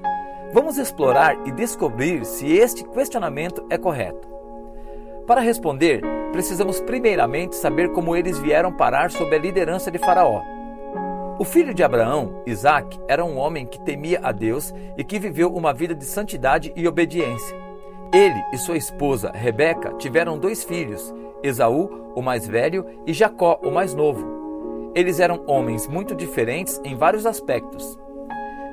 Vamos 0.52 0.78
explorar 0.78 1.36
e 1.46 1.52
descobrir 1.52 2.24
se 2.24 2.46
este 2.46 2.84
questionamento 2.84 3.64
é 3.68 3.76
correto. 3.76 4.28
Para 5.26 5.42
responder, 5.42 6.00
precisamos 6.32 6.80
primeiramente 6.80 7.54
saber 7.54 7.92
como 7.92 8.16
eles 8.16 8.38
vieram 8.38 8.72
parar 8.72 9.10
sob 9.10 9.34
a 9.34 9.38
liderança 9.38 9.90
de 9.90 9.98
Faraó. 9.98 10.42
O 11.38 11.44
filho 11.44 11.74
de 11.74 11.84
Abraão, 11.84 12.42
Isaac, 12.46 12.98
era 13.06 13.24
um 13.24 13.36
homem 13.36 13.66
que 13.66 13.80
temia 13.80 14.20
a 14.22 14.32
Deus 14.32 14.74
e 14.96 15.04
que 15.04 15.18
viveu 15.18 15.54
uma 15.54 15.72
vida 15.72 15.94
de 15.94 16.04
santidade 16.04 16.72
e 16.74 16.88
obediência. 16.88 17.56
Ele 18.12 18.42
e 18.52 18.56
sua 18.56 18.76
esposa, 18.76 19.30
Rebeca, 19.30 19.92
tiveram 19.98 20.38
dois 20.38 20.64
filhos, 20.64 21.14
Esaú, 21.42 22.12
o 22.14 22.22
mais 22.22 22.46
velho, 22.46 22.84
e 23.06 23.12
Jacó, 23.12 23.60
o 23.62 23.70
mais 23.70 23.94
novo. 23.94 24.92
Eles 24.94 25.20
eram 25.20 25.44
homens 25.46 25.86
muito 25.86 26.14
diferentes 26.14 26.80
em 26.84 26.94
vários 26.94 27.26
aspectos. 27.26 27.98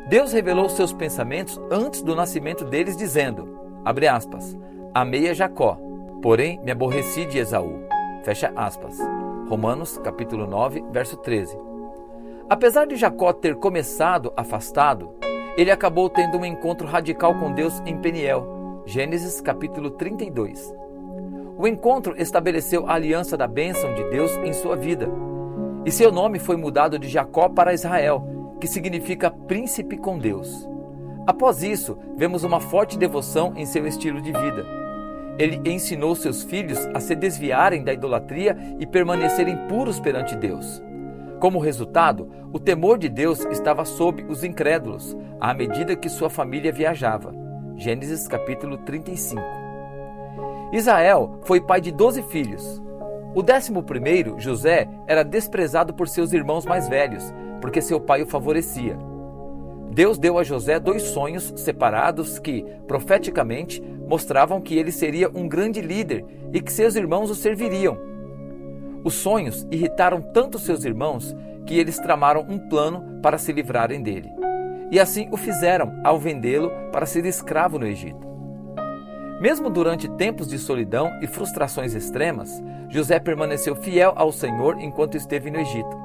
Deus 0.08 0.32
revelou 0.32 0.70
seus 0.70 0.94
pensamentos 0.94 1.60
antes 1.70 2.02
do 2.02 2.16
nascimento 2.16 2.64
deles, 2.64 2.96
dizendo: 2.96 3.60
abre 3.84 4.08
aspas, 4.08 4.58
amei 4.94 5.30
a 5.30 5.34
Jacó, 5.34 5.80
porém 6.22 6.60
me 6.64 6.72
aborreci 6.72 7.26
de 7.26 7.38
Esaú. 7.38 7.84
Fecha 8.24 8.52
aspas. 8.56 8.98
Romanos 9.48 10.00
capítulo 10.00 10.48
9, 10.48 10.84
verso 10.92 11.18
13. 11.18 11.58
Apesar 12.50 12.86
de 12.86 12.96
Jacó 12.96 13.32
ter 13.32 13.56
começado 13.56 14.34
afastado, 14.36 15.14
ele 15.58 15.72
acabou 15.72 16.10
tendo 16.10 16.38
um 16.38 16.46
encontro 16.46 16.88
radical 16.88 17.36
com 17.36 17.52
Deus 17.52 17.82
em 17.86 17.98
Peniel. 17.98 18.84
Gênesis 18.86 19.40
capítulo 19.42 19.92
32. 19.92 20.74
O 21.58 21.66
encontro 21.68 22.16
estabeleceu 22.22 22.86
a 22.86 22.96
aliança 22.96 23.38
da 23.38 23.48
bênção 23.48 23.94
de 23.94 24.04
Deus 24.10 24.32
em 24.44 24.52
sua 24.52 24.76
vida. 24.76 25.10
E 25.86 25.92
seu 25.92 26.12
nome 26.12 26.38
foi 26.38 26.58
mudado 26.58 27.00
de 27.00 27.08
Jacó 27.08 27.48
para 27.48 27.74
Israel, 27.74 28.58
que 28.60 28.68
significa 28.68 29.32
príncipe 29.32 29.96
com 29.96 30.20
Deus. 30.20 30.68
Após 31.26 31.64
isso, 31.64 31.98
vemos 32.18 32.44
uma 32.44 32.60
forte 32.60 32.98
devoção 32.98 33.54
em 33.56 33.66
seu 33.66 33.88
estilo 33.88 34.22
de 34.22 34.34
vida. 34.34 34.66
Ele 35.40 35.62
ensinou 35.70 36.14
seus 36.14 36.44
filhos 36.44 36.78
a 36.94 37.00
se 37.00 37.16
desviarem 37.16 37.84
da 37.84 37.94
idolatria 37.94 38.58
e 38.78 38.86
permanecerem 38.86 39.56
puros 39.68 40.00
perante 40.00 40.36
Deus. 40.36 40.84
Como 41.40 41.60
resultado, 41.60 42.30
o 42.52 42.60
temor 42.60 42.98
de 42.98 43.08
Deus 43.08 43.40
estava 43.46 43.86
sob 43.86 44.26
os 44.28 44.44
incrédulos, 44.44 45.16
à 45.40 45.54
medida 45.54 45.96
que 45.96 46.10
sua 46.10 46.30
família 46.30 46.72
viajava. 46.72 47.34
Gênesis 47.78 48.28
capítulo 48.28 48.78
35. 48.80 49.65
Israel 50.72 51.40
foi 51.44 51.62
pai 51.62 51.80
de 51.80 51.92
doze 51.92 52.22
filhos. 52.24 52.82
O 53.36 53.44
décimo 53.44 53.84
primeiro, 53.84 54.40
José, 54.40 54.88
era 55.08 55.24
desprezado 55.24 55.94
por 55.94 56.08
seus 56.08 56.34
irmãos 56.34 56.66
mais 56.66 56.88
velhos, 56.88 57.34
porque 57.62 57.82
seu 57.82 58.00
pai 58.00 58.22
o 58.22 58.28
favorecia. 58.28 58.98
Deus 59.92 60.18
deu 60.18 60.38
a 60.38 60.44
José 60.44 60.80
dois 60.80 61.04
sonhos 61.04 61.54
separados 61.56 62.40
que, 62.40 62.66
profeticamente, 62.88 63.82
mostravam 64.08 64.60
que 64.60 64.78
ele 64.78 64.92
seria 64.92 65.30
um 65.30 65.48
grande 65.48 65.82
líder 65.82 66.26
e 66.52 66.62
que 66.62 66.72
seus 66.72 66.96
irmãos 66.96 67.30
o 67.30 67.36
serviriam. 67.36 67.98
Os 69.04 69.14
sonhos 69.14 69.68
irritaram 69.72 70.22
tanto 70.22 70.58
seus 70.58 70.84
irmãos 70.84 71.36
que 71.66 71.78
eles 71.78 72.00
tramaram 72.00 72.46
um 72.50 72.58
plano 72.58 73.20
para 73.22 73.38
se 73.38 73.52
livrarem 73.52 74.02
dele. 74.02 74.30
E 74.92 75.00
assim 75.00 75.28
o 75.32 75.38
fizeram 75.38 76.00
ao 76.04 76.20
vendê-lo 76.20 76.72
para 76.92 77.06
ser 77.06 77.26
escravo 77.26 77.78
no 77.78 77.88
Egito. 77.88 78.35
Mesmo 79.40 79.70
durante 79.70 80.08
tempos 80.08 80.48
de 80.48 80.58
solidão 80.58 81.12
e 81.22 81.28
frustrações 81.28 81.94
extremas, 81.94 82.64
José 82.90 83.20
permaneceu 83.20 83.76
fiel 83.76 84.14
ao 84.16 84.32
Senhor 84.32 84.80
enquanto 84.80 85.18
esteve 85.18 85.52
no 85.52 85.60
Egito. 85.60 85.98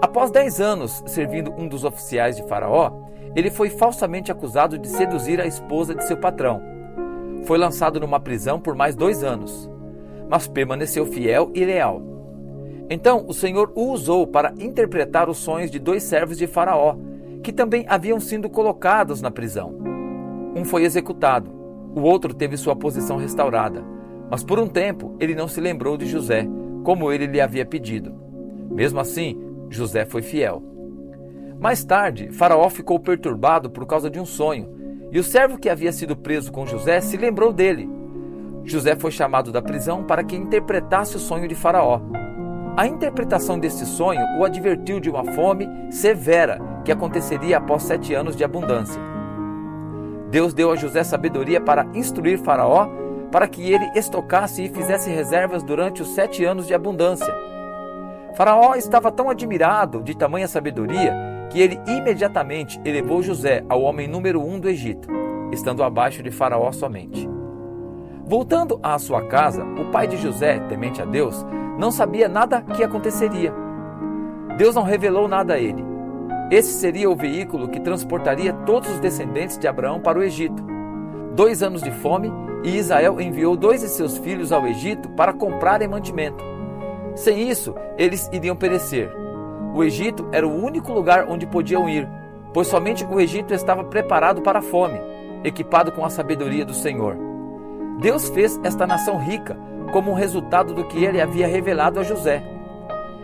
Após 0.00 0.30
10 0.30 0.60
anos 0.60 1.02
servindo 1.06 1.52
um 1.58 1.66
dos 1.66 1.82
oficiais 1.82 2.36
de 2.36 2.46
Faraó, 2.46 2.92
ele 3.34 3.50
foi 3.50 3.68
falsamente 3.68 4.30
acusado 4.30 4.78
de 4.78 4.86
seduzir 4.86 5.40
a 5.40 5.46
esposa 5.46 5.94
de 5.94 6.06
seu 6.06 6.16
patrão. 6.16 6.62
Foi 7.44 7.58
lançado 7.58 7.98
numa 7.98 8.20
prisão 8.20 8.60
por 8.60 8.76
mais 8.76 8.94
dois 8.94 9.24
anos, 9.24 9.68
mas 10.28 10.46
permaneceu 10.46 11.06
fiel 11.06 11.50
e 11.54 11.64
leal. 11.64 12.00
Então 12.88 13.24
o 13.26 13.34
Senhor 13.34 13.72
o 13.74 13.90
usou 13.92 14.26
para 14.28 14.54
interpretar 14.58 15.28
os 15.28 15.38
sonhos 15.38 15.70
de 15.70 15.80
dois 15.80 16.04
servos 16.04 16.38
de 16.38 16.46
Faraó, 16.46 16.96
que 17.42 17.52
também 17.52 17.84
haviam 17.88 18.20
sido 18.20 18.48
colocados 18.48 19.20
na 19.20 19.30
prisão. 19.30 19.74
Um 20.54 20.64
foi 20.64 20.84
executado, 20.84 21.57
o 21.94 22.00
outro 22.00 22.34
teve 22.34 22.56
sua 22.56 22.76
posição 22.76 23.16
restaurada, 23.16 23.84
mas 24.30 24.44
por 24.44 24.58
um 24.58 24.66
tempo 24.66 25.14
ele 25.18 25.34
não 25.34 25.48
se 25.48 25.60
lembrou 25.60 25.96
de 25.96 26.06
José, 26.06 26.46
como 26.84 27.12
ele 27.12 27.26
lhe 27.26 27.40
havia 27.40 27.66
pedido. 27.66 28.14
Mesmo 28.70 29.00
assim, 29.00 29.38
José 29.68 30.04
foi 30.04 30.22
fiel. 30.22 30.62
Mais 31.58 31.84
tarde, 31.84 32.30
Faraó 32.30 32.68
ficou 32.68 33.00
perturbado 33.00 33.70
por 33.70 33.84
causa 33.86 34.08
de 34.08 34.20
um 34.20 34.24
sonho, 34.24 34.68
e 35.10 35.18
o 35.18 35.24
servo 35.24 35.58
que 35.58 35.68
havia 35.68 35.92
sido 35.92 36.16
preso 36.16 36.52
com 36.52 36.66
José 36.66 37.00
se 37.00 37.16
lembrou 37.16 37.52
dele. 37.52 37.88
José 38.64 38.94
foi 38.94 39.10
chamado 39.10 39.50
da 39.50 39.62
prisão 39.62 40.04
para 40.04 40.22
que 40.22 40.36
interpretasse 40.36 41.16
o 41.16 41.20
sonho 41.20 41.48
de 41.48 41.54
Faraó. 41.54 42.00
A 42.76 42.86
interpretação 42.86 43.58
desse 43.58 43.84
sonho 43.86 44.20
o 44.38 44.44
advertiu 44.44 45.00
de 45.00 45.10
uma 45.10 45.24
fome 45.32 45.66
severa 45.90 46.60
que 46.84 46.92
aconteceria 46.92 47.56
após 47.56 47.82
sete 47.82 48.14
anos 48.14 48.36
de 48.36 48.44
abundância. 48.44 49.00
Deus 50.30 50.52
deu 50.52 50.70
a 50.70 50.76
José 50.76 51.02
sabedoria 51.02 51.60
para 51.60 51.86
instruir 51.94 52.38
Faraó 52.38 52.88
para 53.30 53.46
que 53.46 53.72
ele 53.72 53.90
estocasse 53.94 54.64
e 54.64 54.68
fizesse 54.68 55.10
reservas 55.10 55.62
durante 55.62 56.02
os 56.02 56.14
sete 56.14 56.44
anos 56.44 56.66
de 56.66 56.74
abundância. 56.74 57.34
Faraó 58.34 58.74
estava 58.74 59.10
tão 59.10 59.28
admirado 59.28 60.02
de 60.02 60.16
tamanha 60.16 60.48
sabedoria 60.48 61.14
que 61.50 61.60
ele 61.60 61.80
imediatamente 61.86 62.80
elevou 62.84 63.22
José 63.22 63.64
ao 63.68 63.82
homem 63.82 64.06
número 64.06 64.40
um 64.40 64.60
do 64.60 64.68
Egito, 64.68 65.08
estando 65.52 65.82
abaixo 65.82 66.22
de 66.22 66.30
Faraó 66.30 66.70
somente. 66.72 67.28
Voltando 68.24 68.78
à 68.82 68.98
sua 68.98 69.22
casa, 69.22 69.64
o 69.64 69.90
pai 69.90 70.06
de 70.06 70.18
José, 70.18 70.58
temente 70.68 71.00
a 71.00 71.06
Deus, 71.06 71.46
não 71.78 71.90
sabia 71.90 72.28
nada 72.28 72.60
que 72.60 72.84
aconteceria. 72.84 73.52
Deus 74.58 74.74
não 74.74 74.82
revelou 74.82 75.26
nada 75.26 75.54
a 75.54 75.58
ele. 75.58 75.82
Esse 76.50 76.72
seria 76.72 77.10
o 77.10 77.16
veículo 77.16 77.68
que 77.68 77.78
transportaria 77.78 78.52
todos 78.52 78.88
os 78.90 78.98
descendentes 79.00 79.58
de 79.58 79.68
Abraão 79.68 80.00
para 80.00 80.18
o 80.18 80.22
Egito. 80.22 80.64
Dois 81.34 81.62
anos 81.62 81.82
de 81.82 81.90
fome 81.90 82.32
e 82.64 82.76
Israel 82.76 83.20
enviou 83.20 83.54
dois 83.54 83.82
de 83.82 83.88
seus 83.88 84.16
filhos 84.16 84.50
ao 84.50 84.66
Egito 84.66 85.10
para 85.10 85.34
comprarem 85.34 85.86
mantimento. 85.86 86.42
Sem 87.14 87.50
isso, 87.50 87.74
eles 87.98 88.30
iriam 88.32 88.56
perecer. 88.56 89.12
O 89.74 89.84
Egito 89.84 90.26
era 90.32 90.48
o 90.48 90.64
único 90.64 90.90
lugar 90.90 91.26
onde 91.28 91.46
podiam 91.46 91.86
ir, 91.86 92.08
pois 92.54 92.66
somente 92.66 93.04
o 93.04 93.20
Egito 93.20 93.52
estava 93.52 93.84
preparado 93.84 94.40
para 94.40 94.60
a 94.60 94.62
fome, 94.62 94.98
equipado 95.44 95.92
com 95.92 96.02
a 96.02 96.10
sabedoria 96.10 96.64
do 96.64 96.72
Senhor. 96.72 97.14
Deus 98.00 98.30
fez 98.30 98.58
esta 98.64 98.86
nação 98.86 99.18
rica 99.18 99.54
como 99.92 100.12
um 100.12 100.14
resultado 100.14 100.72
do 100.72 100.84
que 100.84 101.04
ele 101.04 101.20
havia 101.20 101.46
revelado 101.46 102.00
a 102.00 102.02
José. 102.02 102.42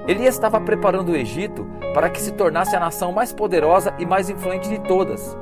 Ele 0.06 0.24
estava 0.26 0.60
preparando 0.60 1.12
o 1.12 1.16
Egito 1.16 1.66
para 1.94 2.10
que 2.10 2.20
se 2.20 2.32
tornasse 2.32 2.76
a 2.76 2.80
nação 2.80 3.12
mais 3.12 3.32
poderosa 3.32 3.94
e 3.98 4.04
mais 4.04 4.28
influente 4.28 4.68
de 4.68 4.78
todas. 4.80 5.36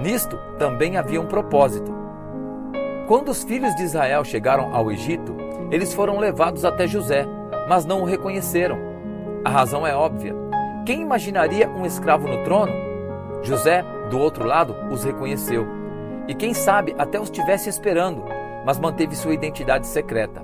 Nisto 0.00 0.38
também 0.58 0.96
havia 0.96 1.20
um 1.20 1.26
propósito. 1.26 1.92
Quando 3.08 3.30
os 3.30 3.42
filhos 3.42 3.74
de 3.74 3.82
Israel 3.82 4.24
chegaram 4.24 4.74
ao 4.74 4.90
Egito, 4.92 5.34
eles 5.70 5.92
foram 5.92 6.18
levados 6.18 6.64
até 6.64 6.86
José, 6.86 7.26
mas 7.68 7.84
não 7.84 8.02
o 8.02 8.04
reconheceram. 8.04 8.78
A 9.44 9.50
razão 9.50 9.86
é 9.86 9.94
óbvia. 9.94 10.34
Quem 10.84 11.00
imaginaria 11.00 11.68
um 11.68 11.84
escravo 11.84 12.28
no 12.28 12.44
trono? 12.44 12.72
José, 13.42 13.84
do 14.10 14.18
outro 14.18 14.44
lado, 14.44 14.76
os 14.90 15.02
reconheceu. 15.02 15.66
E 16.28 16.34
quem 16.34 16.54
sabe 16.54 16.94
até 16.98 17.20
os 17.20 17.30
tivesse 17.30 17.68
esperando, 17.68 18.24
mas 18.64 18.78
manteve 18.78 19.16
sua 19.16 19.34
identidade 19.34 19.86
secreta. 19.86 20.42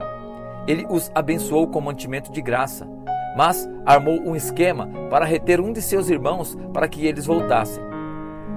Ele 0.67 0.87
os 0.89 1.11
abençoou 1.15 1.67
com 1.69 1.81
mantimento 1.81 2.31
de 2.31 2.41
graça, 2.41 2.89
mas 3.37 3.69
armou 3.85 4.21
um 4.21 4.37
esquema 4.37 4.89
para 5.11 5.25
reter 5.25 5.61
um 5.61 5.73
de 5.73 5.81
seus 5.83 6.09
irmãos 6.09 6.57
para 6.73 6.89
que 6.89 7.07
eles 7.07 7.27
voltassem. 7.27 7.83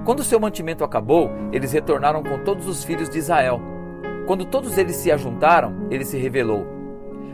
Quando 0.03 0.23
seu 0.23 0.39
mantimento 0.39 0.83
acabou, 0.83 1.31
eles 1.51 1.71
retornaram 1.71 2.21
com 2.21 2.39
todos 2.43 2.67
os 2.67 2.83
filhos 2.83 3.09
de 3.09 3.17
Israel. 3.17 3.59
Quando 4.27 4.45
todos 4.45 4.77
eles 4.77 4.95
se 4.95 5.11
ajuntaram, 5.11 5.87
ele 5.89 6.05
se 6.05 6.17
revelou. 6.17 6.65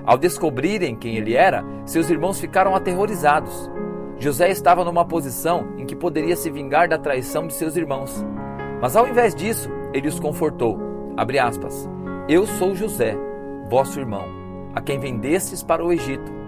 Ao 0.06 0.18
descobrirem 0.18 0.96
quem 0.96 1.18
ele 1.18 1.36
era, 1.36 1.64
seus 1.86 2.10
irmãos 2.10 2.40
ficaram 2.40 2.76
aterrorizados. 2.76 3.70
José 4.18 4.50
estava 4.50 4.86
numa 4.86 5.06
posição 5.06 5.74
em 5.78 5.86
que 5.86 5.96
poderia 5.96 6.36
se 6.36 6.50
vingar 6.50 6.88
da 6.88 6.98
traição 6.98 7.48
de 7.48 7.54
seus 7.54 7.76
irmãos. 7.76 8.26
Mas 8.82 8.96
ao 8.96 9.08
invés 9.08 9.36
disso, 9.36 9.70
ele 9.94 10.08
os 10.08 10.20
confortou. 10.20 10.80
Aspas, 11.44 11.90
Eu 12.28 12.46
sou 12.46 12.74
José, 12.74 13.16
vosso 13.70 14.00
irmão, 14.00 14.26
a 14.74 14.82
quem 14.82 14.98
vendestes 14.98 15.62
para 15.62 15.86
o 15.86 15.92
Egito. 15.92 16.41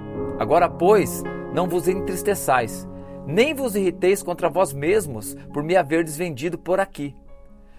Agora, 0.43 0.69
pois, 0.69 1.23
não 1.53 1.67
vos 1.67 1.87
entristeçais, 1.87 2.87
nem 3.25 3.53
vos 3.53 3.75
irriteis 3.75 4.21
contra 4.21 4.49
vós 4.49 4.73
mesmos 4.73 5.35
por 5.53 5.63
me 5.63 5.75
haverdes 5.75 6.17
vendido 6.17 6.57
por 6.57 6.81
aqui. 6.81 7.15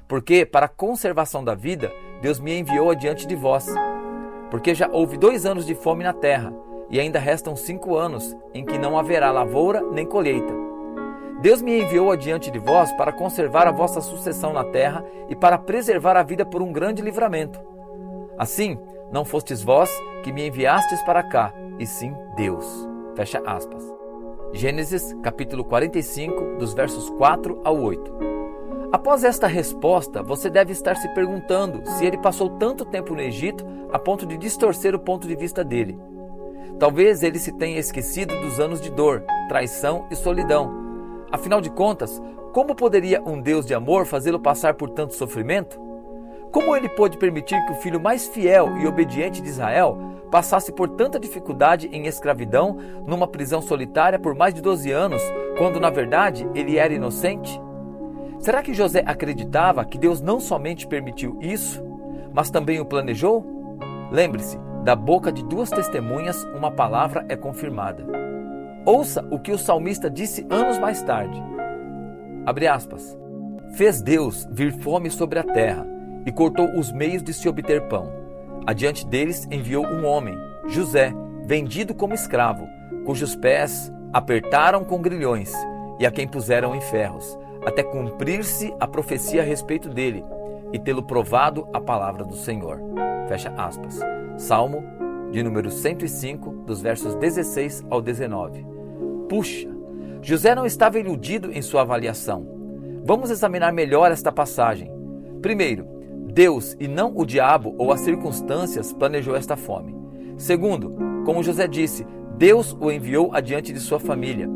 Porque, 0.08 0.46
para 0.46 0.66
a 0.66 0.68
conservação 0.68 1.44
da 1.44 1.54
vida, 1.54 1.92
Deus 2.22 2.40
me 2.40 2.58
enviou 2.58 2.90
adiante 2.90 3.26
de 3.26 3.36
vós 3.36 3.68
porque 4.50 4.74
já 4.74 4.88
houve 4.90 5.18
dois 5.18 5.44
anos 5.44 5.66
de 5.66 5.74
fome 5.74 6.04
na 6.04 6.12
terra, 6.12 6.54
e 6.88 7.00
ainda 7.00 7.18
restam 7.18 7.54
cinco 7.54 7.96
anos 7.96 8.36
em 8.54 8.64
que 8.64 8.78
não 8.78 8.96
haverá 8.96 9.30
lavoura 9.30 9.82
nem 9.90 10.06
colheita. 10.06 10.54
Deus 11.42 11.60
me 11.60 11.82
enviou 11.82 12.10
adiante 12.12 12.50
de 12.50 12.58
vós 12.58 12.92
para 12.92 13.12
conservar 13.12 13.66
a 13.66 13.72
vossa 13.72 14.00
sucessão 14.00 14.52
na 14.54 14.62
terra 14.62 15.04
e 15.28 15.36
para 15.36 15.58
preservar 15.58 16.16
a 16.16 16.22
vida 16.22 16.46
por 16.46 16.62
um 16.62 16.72
grande 16.72 17.02
livramento. 17.02 17.60
Assim, 18.38 18.78
não 19.10 19.24
fostes 19.24 19.60
vós 19.60 19.90
que 20.22 20.32
me 20.32 20.46
enviastes 20.46 21.02
para 21.02 21.22
cá, 21.22 21.52
e 21.78 21.86
sim 21.86 22.14
Deus. 22.36 22.88
Fecha 23.14 23.42
aspas. 23.46 23.84
Gênesis 24.52 25.14
capítulo 25.22 25.64
45, 25.64 26.58
dos 26.58 26.74
versos 26.74 27.10
4 27.10 27.60
ao 27.64 27.80
8. 27.80 28.34
Após 28.92 29.24
esta 29.24 29.46
resposta, 29.46 30.22
você 30.22 30.48
deve 30.48 30.72
estar 30.72 30.94
se 30.96 31.08
perguntando 31.14 31.84
se 31.84 32.06
ele 32.06 32.18
passou 32.18 32.48
tanto 32.50 32.84
tempo 32.84 33.14
no 33.14 33.20
Egito 33.20 33.64
a 33.92 33.98
ponto 33.98 34.24
de 34.24 34.36
distorcer 34.36 34.94
o 34.94 35.00
ponto 35.00 35.26
de 35.26 35.34
vista 35.34 35.64
dele. 35.64 35.98
Talvez 36.78 37.22
ele 37.22 37.38
se 37.38 37.52
tenha 37.52 37.78
esquecido 37.78 38.38
dos 38.40 38.60
anos 38.60 38.80
de 38.80 38.90
dor, 38.90 39.24
traição 39.48 40.06
e 40.10 40.16
solidão. 40.16 40.72
Afinal 41.32 41.60
de 41.60 41.70
contas, 41.70 42.22
como 42.52 42.74
poderia 42.74 43.20
um 43.22 43.40
Deus 43.40 43.66
de 43.66 43.74
amor 43.74 44.06
fazê-lo 44.06 44.38
passar 44.38 44.74
por 44.74 44.90
tanto 44.90 45.14
sofrimento? 45.14 45.80
Como 46.54 46.76
ele 46.76 46.88
pôde 46.88 47.18
permitir 47.18 47.60
que 47.66 47.72
o 47.72 47.74
filho 47.74 48.00
mais 48.00 48.28
fiel 48.28 48.78
e 48.78 48.86
obediente 48.86 49.42
de 49.42 49.48
Israel 49.48 49.98
passasse 50.30 50.70
por 50.70 50.88
tanta 50.90 51.18
dificuldade 51.18 51.88
em 51.88 52.06
escravidão, 52.06 52.78
numa 53.08 53.26
prisão 53.26 53.60
solitária 53.60 54.20
por 54.20 54.36
mais 54.36 54.54
de 54.54 54.62
12 54.62 54.88
anos, 54.92 55.20
quando 55.58 55.80
na 55.80 55.90
verdade 55.90 56.48
ele 56.54 56.78
era 56.78 56.94
inocente? 56.94 57.60
Será 58.38 58.62
que 58.62 58.72
José 58.72 59.02
acreditava 59.04 59.84
que 59.84 59.98
Deus 59.98 60.20
não 60.20 60.38
somente 60.38 60.86
permitiu 60.86 61.36
isso, 61.40 61.84
mas 62.32 62.50
também 62.50 62.78
o 62.78 62.86
planejou? 62.86 63.44
Lembre-se, 64.12 64.56
da 64.84 64.94
boca 64.94 65.32
de 65.32 65.42
duas 65.42 65.70
testemunhas 65.70 66.44
uma 66.56 66.70
palavra 66.70 67.26
é 67.28 67.34
confirmada. 67.34 68.06
Ouça 68.86 69.26
o 69.28 69.40
que 69.40 69.50
o 69.50 69.58
salmista 69.58 70.08
disse 70.08 70.46
anos 70.48 70.78
mais 70.78 71.02
tarde. 71.02 71.42
Abre 72.46 72.68
aspas. 72.68 73.18
Fez 73.76 74.00
Deus 74.00 74.46
vir 74.52 74.72
fome 74.72 75.10
sobre 75.10 75.40
a 75.40 75.42
terra 75.42 75.93
e 76.26 76.32
cortou 76.32 76.78
os 76.78 76.92
meios 76.92 77.22
de 77.22 77.32
se 77.32 77.48
obter 77.48 77.88
pão. 77.88 78.12
Adiante 78.66 79.06
deles 79.06 79.46
enviou 79.50 79.84
um 79.84 80.06
homem, 80.06 80.36
José, 80.66 81.12
vendido 81.44 81.94
como 81.94 82.14
escravo, 82.14 82.66
cujos 83.04 83.36
pés 83.36 83.92
apertaram 84.12 84.84
com 84.84 85.02
grilhões 85.02 85.52
e 85.98 86.06
a 86.06 86.10
quem 86.10 86.26
puseram 86.26 86.74
em 86.74 86.80
ferros, 86.80 87.38
até 87.66 87.82
cumprir-se 87.82 88.74
a 88.80 88.86
profecia 88.86 89.42
a 89.42 89.44
respeito 89.44 89.88
dele 89.88 90.24
e 90.72 90.78
tê-lo 90.78 91.02
provado 91.02 91.68
a 91.72 91.80
palavra 91.80 92.24
do 92.24 92.34
Senhor. 92.34 92.80
Fecha 93.28 93.52
aspas. 93.56 94.00
Salmo 94.36 94.82
de 95.30 95.42
número 95.42 95.70
105, 95.70 96.64
dos 96.64 96.80
versos 96.80 97.14
16 97.16 97.84
ao 97.90 98.00
19. 98.00 98.64
Puxa, 99.28 99.68
José 100.22 100.54
não 100.54 100.64
estava 100.64 100.98
iludido 100.98 101.50
em 101.52 101.60
sua 101.60 101.82
avaliação. 101.82 102.46
Vamos 103.04 103.30
examinar 103.30 103.72
melhor 103.72 104.12
esta 104.12 104.30
passagem. 104.30 104.90
Primeiro, 105.42 105.86
Deus 106.34 106.76
e 106.80 106.88
não 106.88 107.16
o 107.16 107.24
diabo 107.24 107.76
ou 107.78 107.92
as 107.92 108.00
circunstâncias 108.00 108.92
planejou 108.92 109.36
esta 109.36 109.56
fome. 109.56 109.94
Segundo, 110.36 110.92
como 111.24 111.44
José 111.44 111.68
disse, 111.68 112.04
Deus 112.36 112.76
o 112.80 112.90
enviou 112.90 113.32
adiante 113.32 113.72
de 113.72 113.78
sua 113.78 114.00
família. 114.00 114.50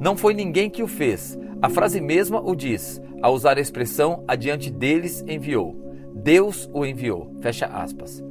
Não 0.00 0.16
foi 0.16 0.32
ninguém 0.32 0.70
que 0.70 0.82
o 0.82 0.88
fez. 0.88 1.38
A 1.60 1.68
frase 1.68 2.00
mesma 2.00 2.40
o 2.40 2.56
diz, 2.56 2.98
ao 3.20 3.34
usar 3.34 3.58
a 3.58 3.60
expressão 3.60 4.24
adiante 4.26 4.70
deles 4.70 5.22
enviou. 5.28 5.76
Deus 6.14 6.66
o 6.72 6.86
enviou. 6.86 7.30
Fecha 7.42 7.66
aspas. 7.66 8.24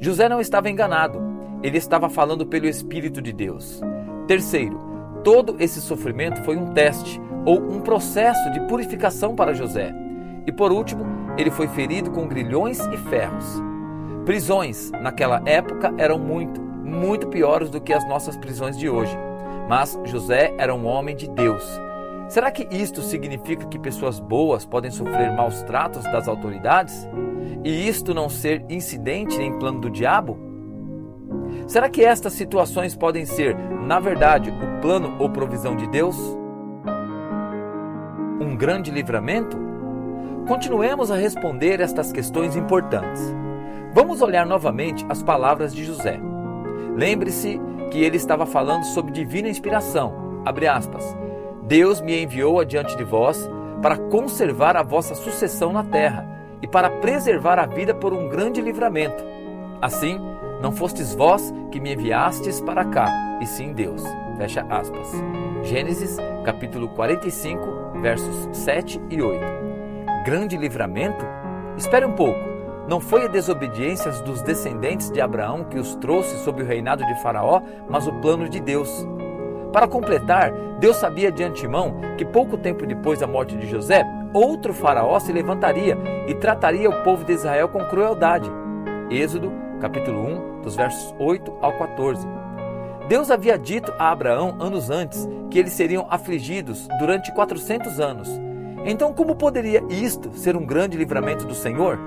José 0.00 0.26
não 0.26 0.40
estava 0.40 0.70
enganado, 0.70 1.20
ele 1.62 1.76
estava 1.76 2.08
falando 2.08 2.46
pelo 2.46 2.66
Espírito 2.66 3.20
de 3.20 3.32
Deus. 3.32 3.82
Terceiro, 4.26 4.80
todo 5.22 5.56
esse 5.58 5.82
sofrimento 5.82 6.42
foi 6.44 6.56
um 6.56 6.72
teste 6.72 7.20
ou 7.44 7.60
um 7.60 7.80
processo 7.80 8.50
de 8.52 8.60
purificação 8.60 9.34
para 9.34 9.52
José. 9.52 9.94
E 10.46 10.52
por 10.52 10.72
último, 10.72 11.04
ele 11.38 11.50
foi 11.50 11.68
ferido 11.68 12.10
com 12.10 12.28
grilhões 12.28 12.78
e 12.92 12.96
ferros. 12.96 13.62
Prisões 14.26 14.90
naquela 14.90 15.40
época 15.46 15.94
eram 15.96 16.18
muito, 16.18 16.60
muito 16.60 17.28
piores 17.28 17.70
do 17.70 17.80
que 17.80 17.94
as 17.94 18.06
nossas 18.06 18.36
prisões 18.36 18.76
de 18.76 18.90
hoje. 18.90 19.16
Mas 19.68 19.98
José 20.04 20.54
era 20.58 20.74
um 20.74 20.86
homem 20.86 21.16
de 21.16 21.28
Deus. 21.30 21.64
Será 22.28 22.50
que 22.50 22.68
isto 22.70 23.00
significa 23.00 23.66
que 23.66 23.78
pessoas 23.78 24.20
boas 24.20 24.66
podem 24.66 24.90
sofrer 24.90 25.32
maus 25.32 25.62
tratos 25.62 26.04
das 26.04 26.28
autoridades? 26.28 27.08
e 27.64 27.88
isto 27.88 28.14
não 28.14 28.28
ser 28.28 28.64
incidente 28.68 29.36
nem 29.36 29.58
plano 29.58 29.80
do 29.80 29.90
diabo? 29.90 30.38
Será 31.66 31.88
que 31.88 32.04
estas 32.04 32.32
situações 32.32 32.96
podem 32.96 33.24
ser, 33.24 33.56
na 33.86 33.98
verdade, 34.00 34.50
o 34.50 34.80
plano 34.80 35.16
ou 35.18 35.28
provisão 35.28 35.76
de 35.76 35.86
Deus? 35.88 36.16
Um 38.40 38.56
grande 38.56 38.90
livramento? 38.90 39.67
Continuemos 40.48 41.10
a 41.10 41.14
responder 41.14 41.78
estas 41.78 42.10
questões 42.10 42.56
importantes. 42.56 43.20
Vamos 43.92 44.22
olhar 44.22 44.46
novamente 44.46 45.04
as 45.06 45.22
palavras 45.22 45.74
de 45.74 45.84
José. 45.84 46.18
Lembre-se 46.96 47.60
que 47.90 47.98
ele 47.98 48.16
estava 48.16 48.46
falando 48.46 48.84
sobre 48.84 49.12
divina 49.12 49.50
inspiração. 49.50 50.42
Aspas. 50.74 51.14
Deus 51.64 52.00
me 52.00 52.22
enviou 52.22 52.58
adiante 52.58 52.96
de 52.96 53.04
vós 53.04 53.46
para 53.82 53.98
conservar 53.98 54.74
a 54.74 54.82
vossa 54.82 55.14
sucessão 55.14 55.70
na 55.70 55.84
terra 55.84 56.26
e 56.62 56.66
para 56.66 56.88
preservar 56.88 57.58
a 57.58 57.66
vida 57.66 57.94
por 57.94 58.14
um 58.14 58.30
grande 58.30 58.62
livramento. 58.62 59.22
Assim, 59.82 60.18
não 60.62 60.72
fostes 60.72 61.14
vós 61.14 61.52
que 61.70 61.78
me 61.78 61.92
enviastes 61.92 62.58
para 62.62 62.86
cá, 62.86 63.38
e 63.42 63.46
sim 63.46 63.74
Deus. 63.74 64.02
Fecha 64.38 64.64
aspas. 64.70 65.12
Gênesis 65.62 66.16
capítulo 66.42 66.88
45, 66.88 68.00
versos 68.00 68.48
7 68.56 68.98
e 69.10 69.20
8. 69.20 69.57
Grande 70.28 70.58
livramento? 70.58 71.24
Espere 71.74 72.04
um 72.04 72.12
pouco. 72.12 72.38
Não 72.86 73.00
foi 73.00 73.24
a 73.24 73.28
desobediência 73.28 74.10
dos 74.10 74.42
descendentes 74.42 75.10
de 75.10 75.22
Abraão 75.22 75.64
que 75.64 75.78
os 75.78 75.94
trouxe 75.94 76.36
sob 76.44 76.62
o 76.62 76.66
reinado 76.66 77.02
de 77.02 77.22
Faraó, 77.22 77.62
mas 77.88 78.06
o 78.06 78.12
plano 78.20 78.46
de 78.46 78.60
Deus. 78.60 79.08
Para 79.72 79.88
completar, 79.88 80.52
Deus 80.78 80.96
sabia 80.96 81.32
de 81.32 81.42
antemão 81.42 81.94
que 82.18 82.26
pouco 82.26 82.58
tempo 82.58 82.84
depois 82.84 83.20
da 83.20 83.26
morte 83.26 83.56
de 83.56 83.66
José, 83.70 84.04
outro 84.34 84.74
faraó 84.74 85.18
se 85.18 85.32
levantaria 85.32 85.96
e 86.26 86.34
trataria 86.34 86.90
o 86.90 87.02
povo 87.02 87.24
de 87.24 87.32
Israel 87.32 87.70
com 87.70 87.86
crueldade. 87.86 88.50
Êxodo, 89.10 89.50
capítulo 89.80 90.20
1, 90.58 90.60
dos 90.60 90.76
versos 90.76 91.14
8 91.18 91.56
ao 91.62 91.72
14. 91.78 92.28
Deus 93.08 93.30
havia 93.30 93.58
dito 93.58 93.94
a 93.98 94.10
Abraão 94.10 94.58
anos 94.60 94.90
antes 94.90 95.26
que 95.50 95.58
eles 95.58 95.72
seriam 95.72 96.06
afligidos 96.10 96.86
durante 96.98 97.32
400 97.32 97.98
anos. 97.98 98.47
Então, 98.84 99.12
como 99.12 99.36
poderia 99.36 99.82
isto 99.88 100.32
ser 100.32 100.56
um 100.56 100.64
grande 100.64 100.96
livramento 100.96 101.46
do 101.46 101.54
Senhor? 101.54 101.98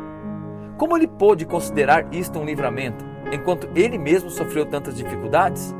Como 0.77 0.97
ele 0.97 1.07
pôde 1.07 1.45
considerar 1.45 2.07
isto 2.13 2.39
um 2.39 2.45
livramento, 2.45 3.05
enquanto 3.31 3.69
ele 3.75 3.97
mesmo 3.97 4.29
sofreu 4.29 4.65
tantas 4.65 4.95
dificuldades? 4.95 5.75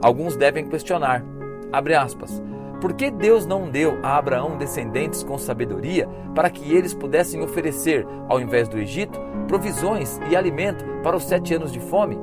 Alguns 0.00 0.36
devem 0.36 0.66
questionar, 0.66 1.24
abre 1.72 1.94
aspas, 1.94 2.42
por 2.80 2.94
que 2.94 3.10
Deus 3.10 3.46
não 3.46 3.70
deu 3.70 3.98
a 4.02 4.16
Abraão 4.16 4.56
descendentes 4.56 5.22
com 5.22 5.38
sabedoria 5.38 6.08
para 6.34 6.50
que 6.50 6.74
eles 6.74 6.92
pudessem 6.92 7.40
oferecer, 7.40 8.04
ao 8.28 8.40
invés 8.40 8.68
do 8.68 8.76
Egito, 8.76 9.20
provisões 9.46 10.18
e 10.28 10.34
alimento 10.34 10.84
para 11.02 11.16
os 11.16 11.24
sete 11.24 11.54
anos 11.54 11.70
de 11.70 11.78
fome? 11.78 12.18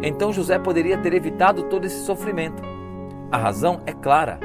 Então 0.00 0.32
José 0.32 0.58
poderia 0.58 0.96
ter 0.96 1.12
evitado 1.12 1.64
todo 1.64 1.84
esse 1.84 2.06
sofrimento. 2.06 2.62
A 3.30 3.36
razão 3.36 3.80
é 3.84 3.92
clara. 3.92 4.40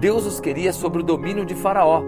Deus 0.00 0.26
os 0.26 0.40
queria 0.40 0.72
sob 0.72 0.98
o 0.98 1.02
domínio 1.02 1.46
de 1.46 1.54
Faraó. 1.54 2.02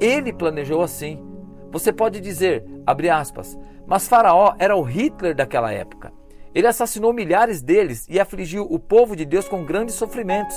Ele 0.00 0.32
planejou 0.32 0.82
assim. 0.82 1.22
Você 1.70 1.92
pode 1.92 2.20
dizer, 2.20 2.64
abre 2.86 3.10
aspas, 3.10 3.58
mas 3.86 4.08
Faraó 4.08 4.54
era 4.58 4.74
o 4.74 4.82
Hitler 4.82 5.34
daquela 5.34 5.72
época. 5.72 6.12
Ele 6.54 6.66
assassinou 6.66 7.12
milhares 7.12 7.62
deles 7.62 8.06
e 8.08 8.18
afligiu 8.18 8.66
o 8.68 8.78
povo 8.78 9.14
de 9.14 9.24
Deus 9.24 9.46
com 9.46 9.64
grandes 9.64 9.94
sofrimentos. 9.94 10.56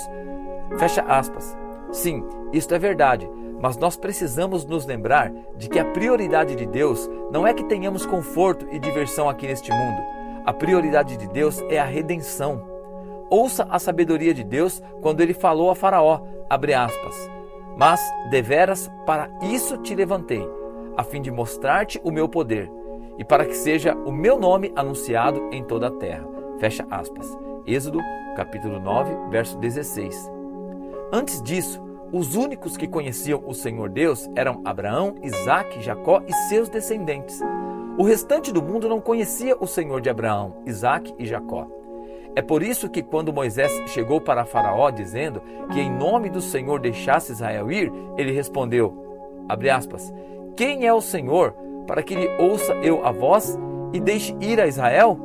Fecha 0.80 1.02
aspas. 1.04 1.56
Sim, 1.92 2.24
isto 2.52 2.74
é 2.74 2.80
verdade, 2.80 3.30
mas 3.62 3.78
nós 3.78 3.96
precisamos 3.96 4.66
nos 4.66 4.86
lembrar 4.86 5.32
de 5.58 5.70
que 5.70 5.78
a 5.78 5.86
prioridade 5.86 6.56
de 6.56 6.66
Deus 6.66 7.10
não 7.32 7.46
é 7.46 7.54
que 7.54 7.66
tenhamos 7.66 8.06
conforto 8.06 8.68
e 8.72 8.80
diversão 8.80 9.30
aqui 9.30 9.46
neste 9.46 9.72
mundo. 9.72 10.02
A 10.46 10.52
prioridade 10.52 11.16
de 11.16 11.28
Deus 11.28 11.62
é 11.70 11.80
a 11.80 11.86
redenção. 11.86 12.68
Ouça 13.30 13.68
a 13.70 13.78
sabedoria 13.78 14.34
de 14.34 14.44
Deus 14.44 14.82
quando 15.02 15.22
ele 15.22 15.34
falou 15.34 15.70
a 15.70 15.76
Faraó, 15.76 16.22
abre 16.50 16.74
aspas, 16.74 17.30
mas 17.78 18.02
deveras 18.30 18.92
para 19.06 19.30
isso 19.42 19.78
te 19.78 19.96
levantei, 19.96 20.48
a 20.96 21.04
fim 21.04 21.22
de 21.22 21.32
mostrar-te 21.32 22.00
o 22.04 22.12
meu 22.12 22.28
poder 22.30 22.72
e 23.18 23.24
para 23.24 23.46
que 23.46 23.56
seja 23.56 23.96
o 24.06 24.12
meu 24.12 24.40
nome 24.40 24.72
anunciado 24.76 25.50
em 25.52 25.64
toda 25.64 25.88
a 25.88 25.92
terra. 25.92 26.28
Fecha 26.60 26.86
aspas. 26.90 27.28
Êxodo, 27.66 28.00
capítulo 28.36 28.80
9, 28.80 29.30
verso 29.30 29.58
16. 29.58 30.32
Antes 31.12 31.42
disso, 31.42 31.82
os 32.12 32.36
únicos 32.36 32.78
que 32.78 32.88
conheciam 32.88 33.44
o 33.46 33.54
Senhor 33.54 33.90
Deus 33.90 34.30
eram 34.36 34.62
Abraão, 34.66 35.16
Isaque, 35.24 35.82
Jacó 35.82 36.22
e 36.28 36.34
seus 36.48 36.70
descendentes. 36.70 37.40
O 37.98 38.04
restante 38.04 38.52
do 38.52 38.62
mundo 38.62 38.90
não 38.90 39.00
conhecia 39.00 39.56
o 39.60 39.68
Senhor 39.68 40.02
de 40.02 40.10
Abraão, 40.10 40.62
Isaque 40.66 41.14
e 41.18 41.26
Jacó. 41.26 41.68
É 42.36 42.41
por 42.41 42.63
isso 42.63 42.89
que 42.89 43.04
quando 43.04 43.32
Moisés 43.32 43.72
chegou 43.88 44.19
para 44.19 44.46
Faraó 44.46 44.89
dizendo 44.89 45.41
que 45.72 45.80
em 45.80 45.91
nome 45.91 46.30
do 46.30 46.41
Senhor 46.41 46.80
deixasse 46.80 47.32
Israel 47.32 47.72
ir, 47.72 47.91
ele 48.17 48.32
respondeu, 48.32 49.46
abre 49.48 49.69
aspas, 49.69 50.12
quem 50.56 50.86
é 50.88 50.93
o 50.93 51.02
Senhor 51.02 51.56
para 51.86 52.02
que 52.02 52.15
lhe 52.15 52.28
ouça 52.39 52.74
eu 52.76 53.06
a 53.06 53.12
voz 53.12 53.58
e 53.93 54.00
deixe 54.00 54.36
ir 54.41 54.60
a 54.60 54.65
Israel? 54.65 55.19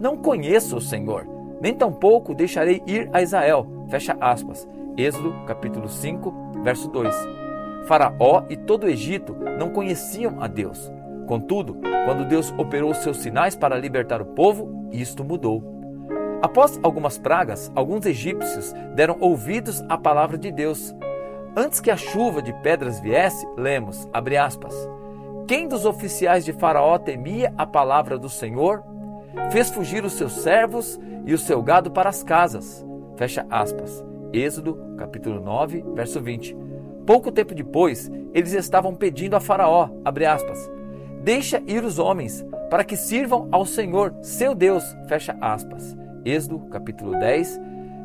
Não 0.00 0.16
conheço 0.16 0.76
o 0.76 0.80
Senhor, 0.80 1.26
nem 1.60 1.74
tampouco 1.74 2.34
deixarei 2.34 2.82
ir 2.86 3.08
a 3.12 3.22
Israel. 3.22 3.66
Fecha 3.88 4.16
aspas. 4.20 4.68
Êxodo 4.96 5.32
capítulo 5.46 5.88
5, 5.88 6.60
verso 6.62 6.88
2. 6.88 7.14
Faraó 7.86 8.44
e 8.48 8.56
todo 8.56 8.84
o 8.84 8.88
Egito 8.88 9.34
não 9.58 9.70
conheciam 9.70 10.40
a 10.40 10.46
Deus. 10.46 10.92
Contudo, 11.26 11.78
quando 12.04 12.28
Deus 12.28 12.52
operou 12.58 12.92
seus 12.94 13.18
sinais 13.18 13.56
para 13.56 13.78
libertar 13.78 14.20
o 14.20 14.26
povo, 14.26 14.88
isto 14.92 15.24
mudou. 15.24 15.71
Após 16.42 16.80
algumas 16.82 17.16
pragas, 17.18 17.70
alguns 17.72 18.04
egípcios 18.04 18.74
deram 18.96 19.16
ouvidos 19.20 19.80
à 19.88 19.96
palavra 19.96 20.36
de 20.36 20.50
Deus. 20.50 20.92
Antes 21.56 21.80
que 21.80 21.88
a 21.88 21.96
chuva 21.96 22.42
de 22.42 22.52
pedras 22.54 22.98
viesse, 22.98 23.46
lemos, 23.56 24.08
abre 24.12 24.36
aspas, 24.36 24.74
quem 25.46 25.68
dos 25.68 25.86
oficiais 25.86 26.44
de 26.44 26.52
Faraó 26.52 26.98
temia 26.98 27.54
a 27.56 27.64
palavra 27.64 28.18
do 28.18 28.28
Senhor, 28.28 28.82
fez 29.52 29.70
fugir 29.70 30.04
os 30.04 30.14
seus 30.14 30.32
servos 30.32 30.98
e 31.24 31.32
o 31.32 31.38
seu 31.38 31.62
gado 31.62 31.92
para 31.92 32.08
as 32.08 32.24
casas. 32.24 32.84
Fecha 33.16 33.46
aspas. 33.48 34.04
Êxodo, 34.32 34.96
capítulo 34.98 35.40
9, 35.40 35.84
verso 35.94 36.20
20. 36.20 36.56
Pouco 37.06 37.30
tempo 37.30 37.54
depois, 37.54 38.10
eles 38.34 38.52
estavam 38.52 38.96
pedindo 38.96 39.36
a 39.36 39.40
Faraó, 39.40 39.90
abre 40.04 40.26
aspas, 40.26 40.70
deixa 41.22 41.62
ir 41.66 41.84
os 41.84 41.98
homens, 41.98 42.44
para 42.68 42.82
que 42.82 42.96
sirvam 42.96 43.48
ao 43.52 43.64
Senhor, 43.64 44.14
seu 44.22 44.54
Deus, 44.54 44.82
fecha 45.06 45.36
aspas. 45.40 46.01
Êxodo, 46.24 46.58
capítulo 46.70 47.18
10, 47.18 47.60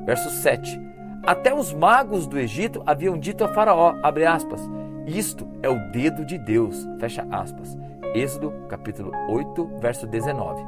verso 0.06 0.30
7. 0.30 0.80
Até 1.24 1.54
os 1.54 1.74
magos 1.74 2.26
do 2.26 2.40
Egito 2.40 2.82
haviam 2.86 3.18
dito 3.18 3.44
a 3.44 3.50
Faraó, 3.50 3.96
abre 4.02 4.26
aspas, 4.26 4.62
isto 5.06 5.48
é 5.62 5.70
o 5.70 5.92
dedo 5.92 6.26
de 6.26 6.38
Deus, 6.38 6.88
fecha 7.00 7.28
aspas. 7.32 7.78
Êxodo, 8.16 8.52
capítulo 8.70 9.12
8, 9.30 9.80
verso 9.80 10.08
19. 10.08 10.62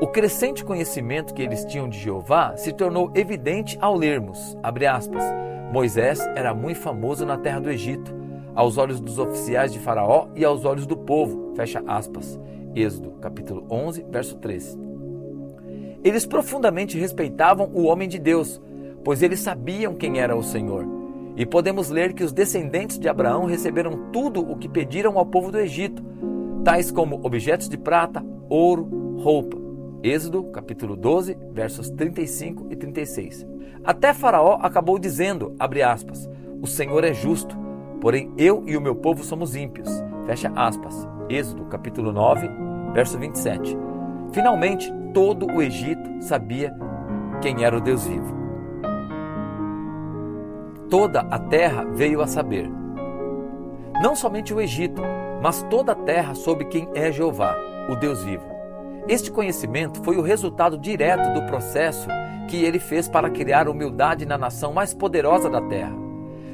O 0.00 0.06
crescente 0.06 0.64
conhecimento 0.64 1.32
que 1.32 1.42
eles 1.42 1.64
tinham 1.64 1.88
de 1.88 1.98
Jeová 1.98 2.56
se 2.56 2.72
tornou 2.72 3.10
evidente 3.14 3.78
ao 3.80 3.96
lermos, 3.96 4.56
aspas, 4.62 5.24
Moisés 5.72 6.20
era 6.36 6.54
muito 6.54 6.78
famoso 6.78 7.24
na 7.26 7.36
terra 7.36 7.60
do 7.60 7.70
Egito, 7.70 8.14
aos 8.54 8.78
olhos 8.78 9.00
dos 9.00 9.18
oficiais 9.18 9.72
de 9.72 9.78
Faraó 9.78 10.28
e 10.34 10.44
aos 10.44 10.64
olhos 10.64 10.86
do 10.86 10.96
povo, 10.96 11.52
fecha 11.54 11.82
aspas. 11.86 12.38
Êxodo, 12.74 13.12
capítulo 13.20 13.66
11, 13.70 14.06
verso 14.10 14.36
13. 14.36 14.78
Eles 16.06 16.24
profundamente 16.24 16.96
respeitavam 16.96 17.68
o 17.74 17.82
homem 17.82 18.08
de 18.08 18.16
Deus, 18.16 18.62
pois 19.02 19.24
eles 19.24 19.40
sabiam 19.40 19.92
quem 19.92 20.20
era 20.20 20.36
o 20.36 20.42
Senhor. 20.42 20.86
E 21.36 21.44
podemos 21.44 21.90
ler 21.90 22.12
que 22.12 22.22
os 22.22 22.32
descendentes 22.32 22.96
de 22.96 23.08
Abraão 23.08 23.44
receberam 23.44 24.12
tudo 24.12 24.40
o 24.40 24.56
que 24.56 24.68
pediram 24.68 25.18
ao 25.18 25.26
povo 25.26 25.50
do 25.50 25.58
Egito, 25.58 26.00
tais 26.64 26.92
como 26.92 27.18
objetos 27.26 27.68
de 27.68 27.76
prata, 27.76 28.24
ouro, 28.48 29.16
roupa. 29.18 29.56
Êxodo, 30.00 30.44
capítulo 30.44 30.94
12, 30.94 31.36
versos 31.50 31.90
35 31.90 32.68
e 32.70 32.76
36. 32.76 33.44
Até 33.82 34.14
Faraó 34.14 34.60
acabou 34.62 35.00
dizendo, 35.00 35.56
abre 35.58 35.82
aspas, 35.82 36.30
o 36.62 36.68
Senhor 36.68 37.02
é 37.02 37.12
justo, 37.12 37.58
porém 38.00 38.32
eu 38.38 38.62
e 38.64 38.76
o 38.76 38.80
meu 38.80 38.94
povo 38.94 39.24
somos 39.24 39.56
ímpios. 39.56 39.88
Fecha 40.24 40.52
aspas. 40.54 41.08
Êxodo, 41.28 41.64
capítulo 41.64 42.12
9, 42.12 42.48
verso 42.94 43.18
27. 43.18 43.76
Finalmente, 44.32 44.92
todo 45.16 45.46
o 45.50 45.62
Egito 45.62 46.20
sabia 46.20 46.76
quem 47.40 47.64
era 47.64 47.74
o 47.74 47.80
Deus 47.80 48.06
vivo. 48.06 48.36
Toda 50.90 51.20
a 51.20 51.38
terra 51.38 51.86
veio 51.94 52.20
a 52.20 52.26
saber. 52.26 52.70
Não 54.02 54.14
somente 54.14 54.52
o 54.52 54.60
Egito, 54.60 55.00
mas 55.42 55.62
toda 55.70 55.92
a 55.92 55.94
terra 55.94 56.34
soube 56.34 56.66
quem 56.66 56.86
é 56.94 57.10
Jeová, 57.10 57.56
o 57.88 57.96
Deus 57.96 58.22
vivo. 58.24 58.44
Este 59.08 59.30
conhecimento 59.30 60.04
foi 60.04 60.18
o 60.18 60.22
resultado 60.22 60.76
direto 60.76 61.32
do 61.32 61.46
processo 61.46 62.08
que 62.46 62.62
ele 62.62 62.78
fez 62.78 63.08
para 63.08 63.30
criar 63.30 63.70
humildade 63.70 64.26
na 64.26 64.36
nação 64.36 64.74
mais 64.74 64.92
poderosa 64.92 65.48
da 65.48 65.62
terra. 65.62 65.96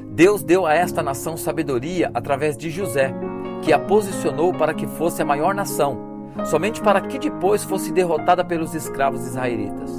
Deus 0.07 0.41
deu 0.41 0.65
a 0.65 0.73
esta 0.73 1.03
nação 1.03 1.35
sabedoria 1.35 2.09
através 2.13 2.55
de 2.55 2.69
José, 2.69 3.13
que 3.61 3.73
a 3.73 3.79
posicionou 3.79 4.53
para 4.53 4.73
que 4.73 4.87
fosse 4.87 5.21
a 5.21 5.25
maior 5.25 5.53
nação, 5.53 6.12
somente 6.45 6.81
para 6.81 7.01
que 7.01 7.19
depois 7.19 7.63
fosse 7.63 7.91
derrotada 7.91 8.43
pelos 8.43 8.73
escravos 8.73 9.25
israelitas. 9.25 9.95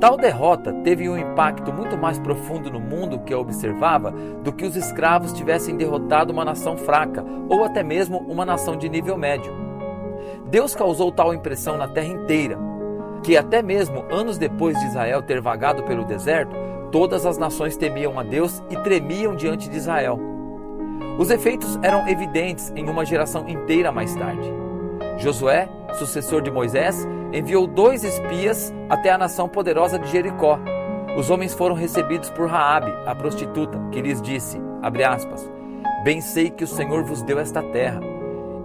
Tal 0.00 0.16
derrota 0.16 0.72
teve 0.84 1.08
um 1.08 1.16
impacto 1.16 1.72
muito 1.72 1.96
mais 1.96 2.18
profundo 2.18 2.70
no 2.70 2.80
mundo 2.80 3.20
que 3.20 3.32
a 3.32 3.38
observava 3.38 4.10
do 4.10 4.52
que 4.52 4.66
os 4.66 4.76
escravos 4.76 5.32
tivessem 5.32 5.76
derrotado 5.76 6.32
uma 6.32 6.44
nação 6.44 6.76
fraca 6.76 7.24
ou 7.48 7.64
até 7.64 7.82
mesmo 7.82 8.18
uma 8.18 8.44
nação 8.44 8.76
de 8.76 8.88
nível 8.88 9.16
médio. 9.16 9.52
Deus 10.46 10.74
causou 10.74 11.10
tal 11.10 11.32
impressão 11.32 11.78
na 11.78 11.88
terra 11.88 12.08
inteira, 12.08 12.58
que 13.22 13.36
até 13.36 13.62
mesmo 13.62 14.04
anos 14.10 14.36
depois 14.36 14.78
de 14.78 14.86
Israel 14.86 15.22
ter 15.22 15.40
vagado 15.40 15.82
pelo 15.84 16.04
deserto, 16.04 16.54
todas 16.92 17.24
as 17.24 17.38
nações 17.38 17.76
temiam 17.76 18.18
a 18.18 18.22
Deus 18.22 18.62
e 18.68 18.76
tremiam 18.76 19.34
diante 19.34 19.70
de 19.70 19.76
Israel. 19.78 20.20
Os 21.18 21.30
efeitos 21.30 21.78
eram 21.82 22.06
evidentes 22.08 22.72
em 22.76 22.88
uma 22.88 23.04
geração 23.04 23.48
inteira 23.48 23.90
mais 23.90 24.14
tarde. 24.14 24.63
Josué, 25.16 25.68
sucessor 25.98 26.42
de 26.42 26.50
Moisés, 26.50 27.06
enviou 27.32 27.66
dois 27.66 28.04
espias 28.04 28.72
até 28.88 29.10
a 29.10 29.18
nação 29.18 29.48
poderosa 29.48 29.98
de 29.98 30.10
Jericó. 30.10 30.58
Os 31.16 31.30
homens 31.30 31.54
foram 31.54 31.74
recebidos 31.74 32.30
por 32.30 32.48
Raabe, 32.48 32.92
a 33.06 33.14
prostituta, 33.14 33.80
que 33.92 34.00
lhes 34.00 34.20
disse, 34.20 34.60
aspas, 34.82 35.50
Bem 36.02 36.20
sei 36.20 36.50
que 36.50 36.64
o 36.64 36.68
Senhor 36.68 37.04
vos 37.04 37.22
deu 37.22 37.38
esta 37.38 37.62
terra 37.62 38.00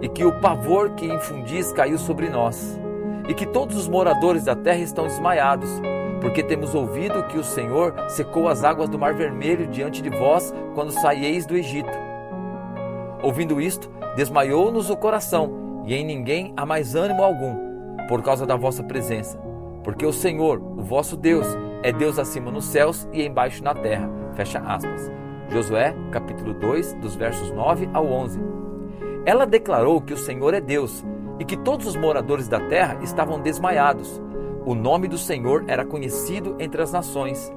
e 0.00 0.08
que 0.08 0.24
o 0.24 0.32
pavor 0.40 0.90
que 0.90 1.06
infundis 1.06 1.72
caiu 1.72 1.98
sobre 1.98 2.28
nós, 2.28 2.78
e 3.28 3.34
que 3.34 3.46
todos 3.46 3.76
os 3.76 3.86
moradores 3.86 4.44
da 4.44 4.56
terra 4.56 4.80
estão 4.80 5.06
desmaiados, 5.06 5.70
porque 6.20 6.42
temos 6.42 6.74
ouvido 6.74 7.22
que 7.24 7.38
o 7.38 7.44
Senhor 7.44 7.94
secou 8.08 8.48
as 8.48 8.64
águas 8.64 8.88
do 8.88 8.98
Mar 8.98 9.14
Vermelho 9.14 9.66
diante 9.66 10.02
de 10.02 10.10
vós 10.10 10.52
quando 10.74 10.92
saieis 10.92 11.46
do 11.46 11.56
Egito. 11.56 11.96
Ouvindo 13.22 13.60
isto, 13.60 13.90
desmaiou-nos 14.16 14.90
o 14.90 14.96
coração, 14.96 15.69
e 15.90 15.94
em 15.96 16.04
ninguém 16.04 16.54
há 16.56 16.64
mais 16.64 16.94
ânimo 16.94 17.20
algum, 17.24 17.56
por 18.06 18.22
causa 18.22 18.46
da 18.46 18.54
vossa 18.54 18.80
presença. 18.80 19.36
Porque 19.82 20.06
o 20.06 20.12
Senhor, 20.12 20.62
o 20.62 20.84
vosso 20.84 21.16
Deus, 21.16 21.44
é 21.82 21.90
Deus 21.90 22.16
acima 22.16 22.48
nos 22.48 22.66
céus 22.66 23.08
e 23.12 23.26
embaixo 23.26 23.64
na 23.64 23.74
terra. 23.74 24.08
Fecha 24.34 24.60
aspas. 24.60 25.10
Josué, 25.48 25.92
capítulo 26.12 26.54
2, 26.54 26.94
dos 26.94 27.16
versos 27.16 27.50
9 27.50 27.90
ao 27.92 28.06
11. 28.06 28.40
Ela 29.26 29.44
declarou 29.44 30.00
que 30.00 30.14
o 30.14 30.16
Senhor 30.16 30.54
é 30.54 30.60
Deus 30.60 31.04
e 31.40 31.44
que 31.44 31.56
todos 31.56 31.88
os 31.88 31.96
moradores 31.96 32.46
da 32.46 32.60
terra 32.60 32.96
estavam 33.02 33.40
desmaiados. 33.40 34.22
O 34.64 34.76
nome 34.76 35.08
do 35.08 35.18
Senhor 35.18 35.64
era 35.66 35.84
conhecido 35.84 36.54
entre 36.60 36.80
as 36.80 36.92
nações. 36.92 37.52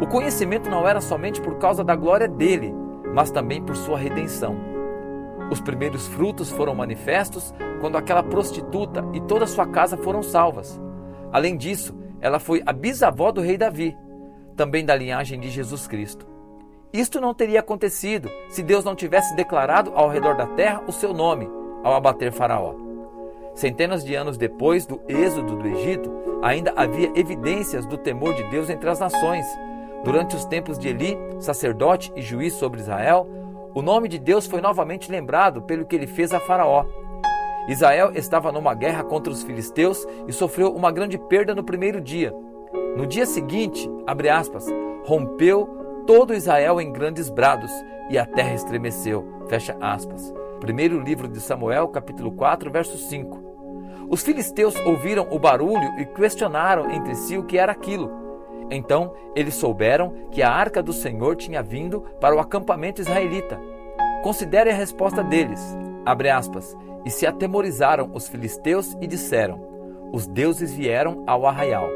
O 0.00 0.06
conhecimento 0.06 0.70
não 0.70 0.88
era 0.88 1.02
somente 1.02 1.42
por 1.42 1.58
causa 1.58 1.84
da 1.84 1.94
glória 1.94 2.26
dele, 2.26 2.74
mas 3.14 3.30
também 3.30 3.60
por 3.60 3.76
sua 3.76 3.98
redenção. 3.98 4.69
Os 5.50 5.60
primeiros 5.60 6.06
frutos 6.06 6.50
foram 6.50 6.74
manifestos 6.74 7.52
quando 7.80 7.98
aquela 7.98 8.22
prostituta 8.22 9.04
e 9.12 9.20
toda 9.20 9.46
sua 9.46 9.66
casa 9.66 9.96
foram 9.96 10.22
salvas. 10.22 10.80
Além 11.32 11.56
disso, 11.56 11.94
ela 12.20 12.38
foi 12.38 12.62
a 12.64 12.72
bisavó 12.72 13.32
do 13.32 13.40
rei 13.40 13.58
Davi, 13.58 13.96
também 14.56 14.84
da 14.84 14.94
linhagem 14.94 15.40
de 15.40 15.50
Jesus 15.50 15.86
Cristo. 15.86 16.26
Isto 16.92 17.20
não 17.20 17.32
teria 17.32 17.60
acontecido 17.60 18.30
se 18.48 18.62
Deus 18.62 18.84
não 18.84 18.94
tivesse 18.94 19.34
declarado 19.34 19.92
ao 19.94 20.08
redor 20.08 20.36
da 20.36 20.46
terra 20.46 20.82
o 20.86 20.92
seu 20.92 21.12
nome 21.14 21.48
ao 21.82 21.94
abater 21.94 22.32
Faraó. 22.32 22.74
Centenas 23.54 24.04
de 24.04 24.14
anos 24.14 24.36
depois 24.36 24.86
do 24.86 25.00
êxodo 25.08 25.56
do 25.56 25.66
Egito, 25.66 26.10
ainda 26.42 26.72
havia 26.76 27.10
evidências 27.14 27.86
do 27.86 27.98
temor 27.98 28.34
de 28.34 28.42
Deus 28.44 28.70
entre 28.70 28.88
as 28.88 29.00
nações. 29.00 29.46
Durante 30.04 30.34
os 30.34 30.44
tempos 30.44 30.78
de 30.78 30.88
Eli, 30.88 31.18
sacerdote 31.38 32.12
e 32.16 32.22
juiz 32.22 32.54
sobre 32.54 32.80
Israel, 32.80 33.28
o 33.74 33.82
nome 33.82 34.08
de 34.08 34.18
Deus 34.18 34.46
foi 34.46 34.60
novamente 34.60 35.10
lembrado 35.10 35.62
pelo 35.62 35.84
que 35.84 35.94
ele 35.94 36.06
fez 36.06 36.32
a 36.32 36.40
Faraó. 36.40 36.84
Israel 37.68 38.12
estava 38.14 38.50
numa 38.50 38.74
guerra 38.74 39.04
contra 39.04 39.32
os 39.32 39.42
filisteus 39.42 40.06
e 40.26 40.32
sofreu 40.32 40.74
uma 40.74 40.90
grande 40.90 41.16
perda 41.16 41.54
no 41.54 41.62
primeiro 41.62 42.00
dia. 42.00 42.34
No 42.96 43.06
dia 43.06 43.26
seguinte, 43.26 43.88
aspas, 44.32 44.66
rompeu 45.04 45.68
todo 46.06 46.34
Israel 46.34 46.80
em 46.80 46.92
grandes 46.92 47.30
brados 47.30 47.70
e 48.08 48.18
a 48.18 48.26
terra 48.26 48.54
estremeceu. 48.54 49.24
Fecha 49.48 49.76
aspas. 49.80 50.34
Primeiro 50.58 51.00
livro 51.00 51.28
de 51.28 51.40
Samuel, 51.40 51.88
capítulo 51.88 52.32
4, 52.32 52.70
verso 52.70 52.98
5. 52.98 53.50
Os 54.10 54.22
filisteus 54.22 54.74
ouviram 54.84 55.28
o 55.30 55.38
barulho 55.38 55.98
e 55.98 56.04
questionaram 56.04 56.90
entre 56.90 57.14
si 57.14 57.38
o 57.38 57.44
que 57.44 57.56
era 57.56 57.70
aquilo. 57.70 58.10
Então 58.70 59.12
eles 59.34 59.54
souberam 59.54 60.12
que 60.30 60.42
a 60.42 60.50
arca 60.50 60.82
do 60.82 60.92
Senhor 60.92 61.36
tinha 61.36 61.62
vindo 61.62 62.02
para 62.20 62.34
o 62.34 62.38
acampamento 62.38 63.00
israelita. 63.00 63.60
Considere 64.22 64.70
a 64.70 64.74
resposta 64.74 65.22
deles. 65.22 65.60
Aspas. 66.34 66.76
E 67.04 67.10
se 67.10 67.26
atemorizaram 67.26 68.10
os 68.12 68.28
filisteus 68.28 68.96
e 69.00 69.06
disseram: 69.06 69.60
Os 70.12 70.26
deuses 70.26 70.72
vieram 70.72 71.24
ao 71.26 71.46
arraial. 71.46 71.88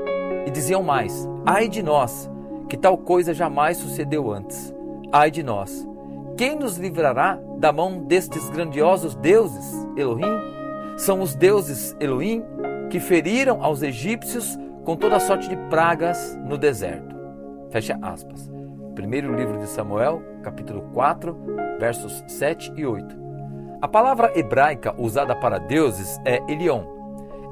E 0.46 0.50
diziam 0.50 0.82
mais: 0.82 1.28
Ai 1.44 1.68
de 1.68 1.82
nós, 1.82 2.30
que 2.68 2.76
tal 2.76 2.96
coisa 2.96 3.34
jamais 3.34 3.76
sucedeu 3.76 4.32
antes. 4.32 4.74
Ai 5.12 5.30
de 5.30 5.42
nós! 5.42 5.86
Quem 6.36 6.56
nos 6.56 6.76
livrará 6.76 7.38
da 7.58 7.72
mão 7.72 7.98
destes 7.98 8.48
grandiosos 8.50 9.14
deuses, 9.14 9.86
Elohim? 9.96 10.32
São 10.96 11.20
os 11.20 11.34
deuses 11.34 11.96
Elohim 12.00 12.42
que 12.90 12.98
feriram 12.98 13.62
aos 13.62 13.82
egípcios 13.82 14.58
com 14.84 14.96
toda 14.96 15.18
sorte 15.18 15.48
de 15.48 15.56
pragas 15.68 16.38
no 16.44 16.58
deserto. 16.58 17.16
Fecha 17.70 17.98
aspas. 18.02 18.50
Primeiro 18.94 19.34
livro 19.34 19.58
de 19.58 19.66
Samuel, 19.66 20.22
capítulo 20.42 20.82
4, 20.92 21.34
versos 21.80 22.22
7 22.28 22.72
e 22.76 22.84
8. 22.84 23.16
A 23.80 23.88
palavra 23.88 24.38
hebraica 24.38 24.94
usada 24.98 25.34
para 25.34 25.58
deuses 25.58 26.20
é 26.24 26.42
Elion. 26.46 26.84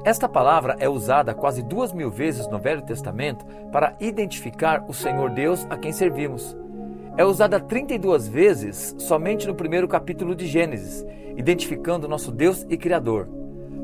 Esta 0.05 0.29
palavra 0.29 0.75
é 0.79 0.87
usada 0.87 1.33
quase 1.33 1.63
duas 1.63 1.91
mil 1.91 2.11
vezes 2.11 2.47
no 2.47 2.59
Velho 2.59 2.83
Testamento 2.83 3.45
para 3.71 3.95
identificar 3.99 4.85
o 4.87 4.93
Senhor 4.93 5.31
Deus 5.31 5.65
a 5.69 5.77
quem 5.77 5.91
servimos. 5.91 6.55
É 7.17 7.25
usada 7.25 7.59
32 7.59 8.27
vezes 8.27 8.95
somente 8.99 9.47
no 9.47 9.55
primeiro 9.55 9.87
capítulo 9.87 10.35
de 10.35 10.45
Gênesis, 10.45 11.05
identificando 11.35 12.07
nosso 12.07 12.31
Deus 12.31 12.65
e 12.69 12.77
Criador. 12.77 13.27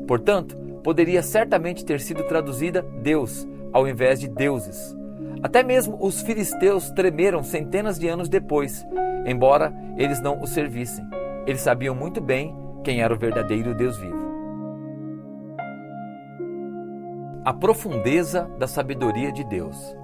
Portanto, 0.06 0.56
poderia 0.82 1.22
certamente 1.22 1.84
ter 1.84 2.00
sido 2.00 2.22
traduzida 2.24 2.82
Deus, 3.02 3.46
ao 3.72 3.86
invés 3.86 4.18
de 4.20 4.28
deuses. 4.28 4.96
Até 5.42 5.62
mesmo 5.62 5.96
os 6.00 6.20
filisteus 6.20 6.90
tremeram 6.90 7.42
centenas 7.42 7.98
de 7.98 8.08
anos 8.08 8.28
depois, 8.28 8.86
embora 9.24 9.72
eles 9.96 10.20
não 10.20 10.40
o 10.40 10.46
servissem. 10.46 11.04
Eles 11.46 11.60
sabiam 11.60 11.94
muito 11.94 12.20
bem 12.20 12.54
quem 12.84 13.00
era 13.00 13.14
o 13.14 13.18
verdadeiro 13.18 13.74
Deus 13.74 13.98
vivo. 13.98 14.30
A 17.44 17.54
profundeza 17.54 18.50
da 18.58 18.66
sabedoria 18.66 19.32
de 19.32 19.42
Deus. 19.44 19.96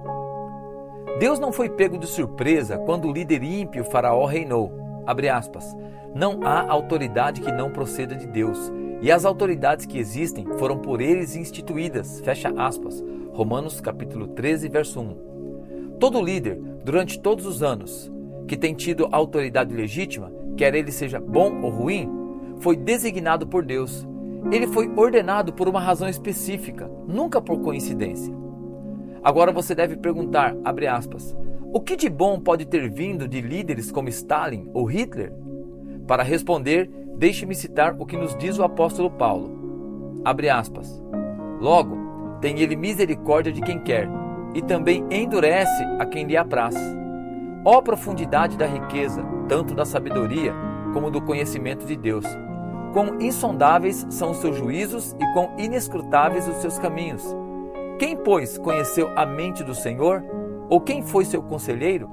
Deus 1.19 1.39
não 1.39 1.51
foi 1.51 1.69
pego 1.69 1.97
de 1.97 2.07
surpresa 2.07 2.77
quando 2.79 3.07
o 3.07 3.11
líder 3.11 3.43
ímpio 3.43 3.83
Faraó 3.83 4.25
reinou. 4.25 4.73
Não 6.13 6.41
há 6.43 6.67
autoridade 6.69 7.41
que 7.41 7.51
não 7.51 7.71
proceda 7.71 8.15
de 8.15 8.27
Deus, 8.27 8.71
e 9.01 9.11
as 9.11 9.25
autoridades 9.25 9.85
que 9.85 9.99
existem 9.99 10.45
foram 10.57 10.77
por 10.77 11.01
eles 11.01 11.35
instituídas. 11.35 12.19
Fecha 12.21 12.53
aspas. 12.57 13.03
Romanos 13.31 13.79
capítulo 13.79 14.27
13, 14.27 14.67
verso 14.69 14.99
1. 14.99 15.97
Todo 15.99 16.21
líder, 16.21 16.59
durante 16.83 17.19
todos 17.19 17.45
os 17.45 17.61
anos, 17.61 18.11
que 18.47 18.57
tem 18.57 18.73
tido 18.73 19.07
autoridade 19.11 19.73
legítima, 19.73 20.31
quer 20.55 20.73
ele 20.73 20.91
seja 20.91 21.19
bom 21.19 21.61
ou 21.61 21.69
ruim, 21.69 22.09
foi 22.59 22.75
designado 22.75 23.45
por 23.45 23.63
Deus. 23.63 24.07
Ele 24.51 24.67
foi 24.67 24.91
ordenado 24.95 25.53
por 25.53 25.67
uma 25.67 25.79
razão 25.79 26.07
específica, 26.07 26.89
nunca 27.07 27.41
por 27.41 27.59
coincidência. 27.61 28.33
Agora 29.23 29.51
você 29.51 29.75
deve 29.75 29.97
perguntar, 29.97 30.55
abre 30.63 30.87
aspas, 30.87 31.35
o 31.73 31.81
que 31.81 31.95
de 31.95 32.09
bom 32.09 32.39
pode 32.39 32.65
ter 32.65 32.89
vindo 32.89 33.27
de 33.27 33.41
líderes 33.41 33.91
como 33.91 34.09
Stalin 34.09 34.69
ou 34.73 34.85
Hitler? 34.85 35.33
Para 36.07 36.23
responder, 36.23 36.89
deixe-me 37.17 37.55
citar 37.55 37.95
o 37.97 38.05
que 38.05 38.15
nos 38.15 38.35
diz 38.35 38.59
o 38.59 38.63
apóstolo 38.63 39.09
Paulo. 39.09 40.21
Abre 40.23 40.49
aspas. 40.49 41.01
Logo, 41.59 41.97
tem 42.39 42.59
ele 42.59 42.75
misericórdia 42.75 43.51
de 43.51 43.61
quem 43.61 43.79
quer, 43.79 44.07
e 44.53 44.61
também 44.61 45.03
endurece 45.09 45.83
a 45.99 46.05
quem 46.05 46.25
lhe 46.25 46.37
apraz. 46.37 46.75
Ó 47.65 47.81
profundidade 47.81 48.57
da 48.57 48.67
riqueza, 48.67 49.23
tanto 49.49 49.73
da 49.73 49.83
sabedoria 49.83 50.53
como 50.93 51.09
do 51.09 51.21
conhecimento 51.21 51.85
de 51.85 51.95
Deus! 51.95 52.25
Quão 52.93 53.19
insondáveis 53.19 54.05
são 54.09 54.31
os 54.31 54.37
seus 54.37 54.55
juízos 54.55 55.15
e 55.19 55.33
quão 55.33 55.51
inescrutáveis 55.57 56.47
os 56.47 56.57
seus 56.57 56.77
caminhos! 56.79 57.35
Quem, 57.99 58.15
pois, 58.15 58.57
conheceu 58.59 59.11
a 59.15 59.25
mente 59.25 59.63
do 59.63 59.73
Senhor? 59.73 60.23
Ou 60.69 60.79
quem 60.79 61.01
foi 61.01 61.25
seu 61.25 61.41
conselheiro? 61.41 62.09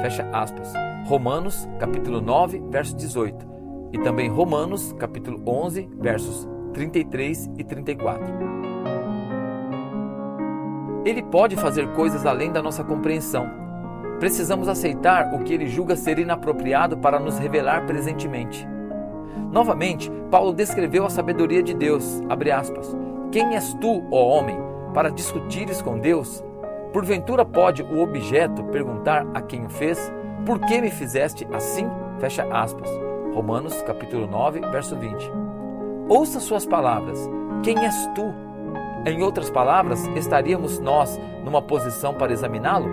Fecha 0.00 0.28
aspas. 0.32 0.72
Romanos, 1.06 1.68
capítulo 1.78 2.20
9, 2.22 2.62
verso 2.70 2.96
18. 2.96 3.55
E 3.92 3.98
também 3.98 4.28
Romanos, 4.28 4.92
capítulo 4.98 5.40
11, 5.46 5.88
versos 5.98 6.48
33 6.72 7.50
e 7.56 7.64
34. 7.64 8.24
Ele 11.04 11.22
pode 11.22 11.56
fazer 11.56 11.86
coisas 11.92 12.26
além 12.26 12.50
da 12.50 12.60
nossa 12.60 12.82
compreensão. 12.82 13.48
Precisamos 14.18 14.68
aceitar 14.68 15.32
o 15.34 15.44
que 15.44 15.54
ele 15.54 15.68
julga 15.68 15.94
ser 15.94 16.18
inapropriado 16.18 16.98
para 16.98 17.20
nos 17.20 17.38
revelar 17.38 17.86
presentemente. 17.86 18.66
Novamente, 19.52 20.10
Paulo 20.30 20.52
descreveu 20.52 21.06
a 21.06 21.10
sabedoria 21.10 21.62
de 21.62 21.74
Deus. 21.74 22.20
Aspas, 22.58 22.96
Quem 23.30 23.54
és 23.54 23.72
tu, 23.74 24.02
ó 24.10 24.26
homem, 24.26 24.58
para 24.92 25.10
discutires 25.10 25.80
com 25.80 25.98
Deus? 25.98 26.42
Porventura 26.92 27.44
pode 27.44 27.82
o 27.82 28.02
objeto 28.02 28.64
perguntar 28.64 29.26
a 29.32 29.40
quem 29.40 29.64
o 29.64 29.70
fez: 29.70 30.12
Por 30.44 30.58
que 30.60 30.80
me 30.80 30.90
fizeste 30.90 31.46
assim? 31.52 31.86
Fecha 32.18 32.44
aspas. 32.50 33.05
Romanos 33.36 33.82
capítulo 33.82 34.26
9, 34.26 34.60
verso 34.70 34.96
20. 34.96 35.30
Ouça 36.08 36.40
suas 36.40 36.64
palavras. 36.64 37.20
Quem 37.62 37.78
és 37.84 38.06
tu? 38.14 38.34
Em 39.04 39.22
outras 39.22 39.50
palavras, 39.50 40.06
estaríamos 40.16 40.78
nós 40.80 41.20
numa 41.44 41.60
posição 41.60 42.14
para 42.14 42.32
examiná-lo? 42.32 42.88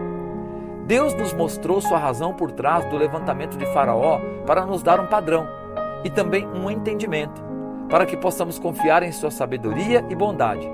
Deus 0.86 1.14
nos 1.14 1.34
mostrou 1.34 1.80
sua 1.80 1.98
razão 1.98 2.34
por 2.34 2.52
trás 2.52 2.84
do 2.90 2.98
levantamento 2.98 3.58
de 3.58 3.66
Faraó 3.68 4.20
para 4.46 4.66
nos 4.66 4.84
dar 4.84 5.00
um 5.00 5.08
padrão 5.08 5.48
e 6.04 6.10
também 6.10 6.46
um 6.46 6.70
entendimento, 6.70 7.42
para 7.90 8.06
que 8.06 8.18
possamos 8.18 8.60
confiar 8.60 9.02
em 9.02 9.14
sua 9.14 9.32
sabedoria 9.32 10.06
e 10.10 10.14
bondade. 10.16 10.70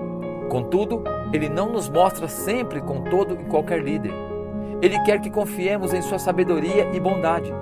Contudo, 0.49 1.03
ele 1.31 1.47
não 1.47 1.71
nos 1.71 1.87
mostra 1.87 2.27
sempre 2.27 2.81
com 2.81 3.03
todo 3.03 3.35
e 3.39 3.45
qualquer 3.45 3.83
líder. 3.83 4.13
Ele 4.81 4.99
quer 5.03 5.21
que 5.21 5.29
confiemos 5.29 5.93
em 5.93 6.01
sua 6.01 6.17
sabedoria 6.17 6.89
e 6.91 6.99
bondade. 6.99 7.53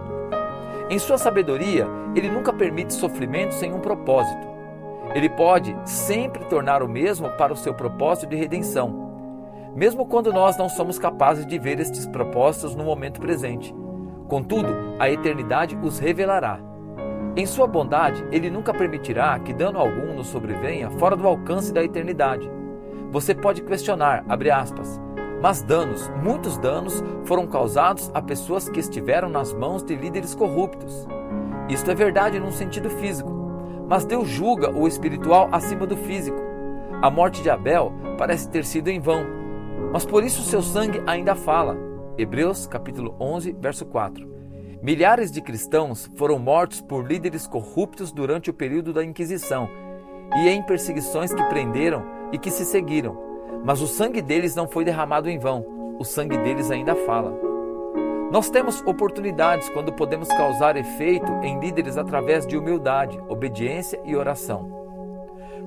Em 0.90 0.98
sua 1.00 1.18
sabedoria, 1.18 1.86
ele 2.16 2.30
nunca 2.30 2.54
permite 2.54 2.94
sofrimento 2.94 3.54
sem 3.54 3.74
um 3.74 3.80
propósito. 3.80 4.48
Ele 5.14 5.30
pode 5.30 5.76
sempre 5.84 6.46
tornar 6.46 6.82
o 6.82 6.88
mesmo 6.88 7.30
para 7.32 7.52
o 7.52 7.58
seu 7.58 7.74
propósito 7.74 8.30
de 8.30 8.38
redenção, 8.38 9.72
mesmo 9.76 10.06
quando 10.06 10.32
nós 10.32 10.58
não 10.58 10.70
somos 10.70 10.98
capazes 10.98 11.46
de 11.46 11.60
ver 11.60 11.80
estes 11.80 12.08
propósitos 12.08 12.74
no 12.74 12.86
momento 12.86 13.20
presente. 13.20 13.76
Contudo, 14.30 14.96
a 14.98 15.10
eternidade 15.10 15.78
os 15.84 16.00
revelará. 16.00 16.60
Em 17.36 17.46
sua 17.46 17.68
bondade, 17.68 18.26
ele 18.32 18.50
nunca 18.50 18.74
permitirá 18.74 19.38
que 19.40 19.54
dano 19.54 19.80
algum 19.80 20.14
nos 20.14 20.28
sobrevenha 20.28 20.90
fora 20.92 21.18
do 21.18 21.28
alcance 21.28 21.74
da 21.74 21.84
eternidade. 21.84 22.50
Você 23.12 23.36
pode 23.36 23.62
questionar, 23.62 24.26
aspas, 24.28 25.00
mas 25.48 25.62
danos, 25.62 26.12
muitos 26.22 26.58
danos, 26.58 27.02
foram 27.24 27.48
causados 27.48 28.12
a 28.14 28.22
pessoas 28.22 28.68
que 28.68 28.82
estiveram 28.82 29.30
nas 29.30 29.54
mãos 29.54 29.82
de 29.82 29.96
líderes 29.96 30.36
corruptos. 30.36 31.08
Isto 31.70 31.90
é 31.90 31.96
verdade 31.96 32.38
num 32.38 32.52
sentido 32.52 32.90
físico. 32.90 33.32
Mas 33.88 34.04
Deus 34.04 34.28
julga 34.28 34.70
o 34.78 34.86
espiritual 34.86 35.48
acima 35.50 35.88
do 35.88 35.96
físico. 35.96 36.38
A 37.02 37.10
morte 37.10 37.42
de 37.42 37.50
Abel 37.50 37.94
parece 38.18 38.50
ter 38.50 38.66
sido 38.66 38.90
em 38.90 39.00
vão, 39.00 39.26
mas 39.94 40.06
por 40.06 40.22
isso 40.22 40.42
seu 40.42 40.62
sangue 40.62 41.02
ainda 41.08 41.34
fala. 41.34 41.78
Hebreus 42.18 42.68
capítulo 42.68 43.16
11, 43.18 43.56
verso 43.58 43.86
4. 43.86 44.28
Milhares 44.82 45.32
de 45.32 45.40
cristãos 45.40 46.12
foram 46.18 46.38
mortos 46.38 46.82
por 46.82 47.08
líderes 47.08 47.48
corruptos 47.48 48.12
durante 48.12 48.50
o 48.50 48.54
período 48.54 48.92
da 48.92 49.02
Inquisição 49.02 49.70
e 50.40 50.50
em 50.50 50.62
perseguições 50.62 51.34
que 51.34 51.44
prenderam 51.46 52.04
e 52.34 52.38
que 52.38 52.52
se 52.52 52.66
seguiram. 52.66 53.27
Mas 53.64 53.82
o 53.82 53.88
sangue 53.88 54.22
deles 54.22 54.56
não 54.56 54.68
foi 54.68 54.86
derramado 54.86 55.30
em 55.30 55.38
vão, 55.38 55.66
o 56.00 56.04
sangue 56.04 56.38
deles 56.38 56.72
ainda 56.72 56.96
fala. 56.96 57.38
Nós 58.32 58.50
temos 58.50 58.82
oportunidades 58.86 59.70
quando 59.70 59.94
podemos 59.94 60.28
causar 60.28 60.76
efeito 60.76 61.32
em 61.44 61.60
líderes 61.60 61.98
através 61.98 62.46
de 62.46 62.58
humildade, 62.58 63.20
obediência 63.30 64.00
e 64.04 64.16
oração. 64.16 64.70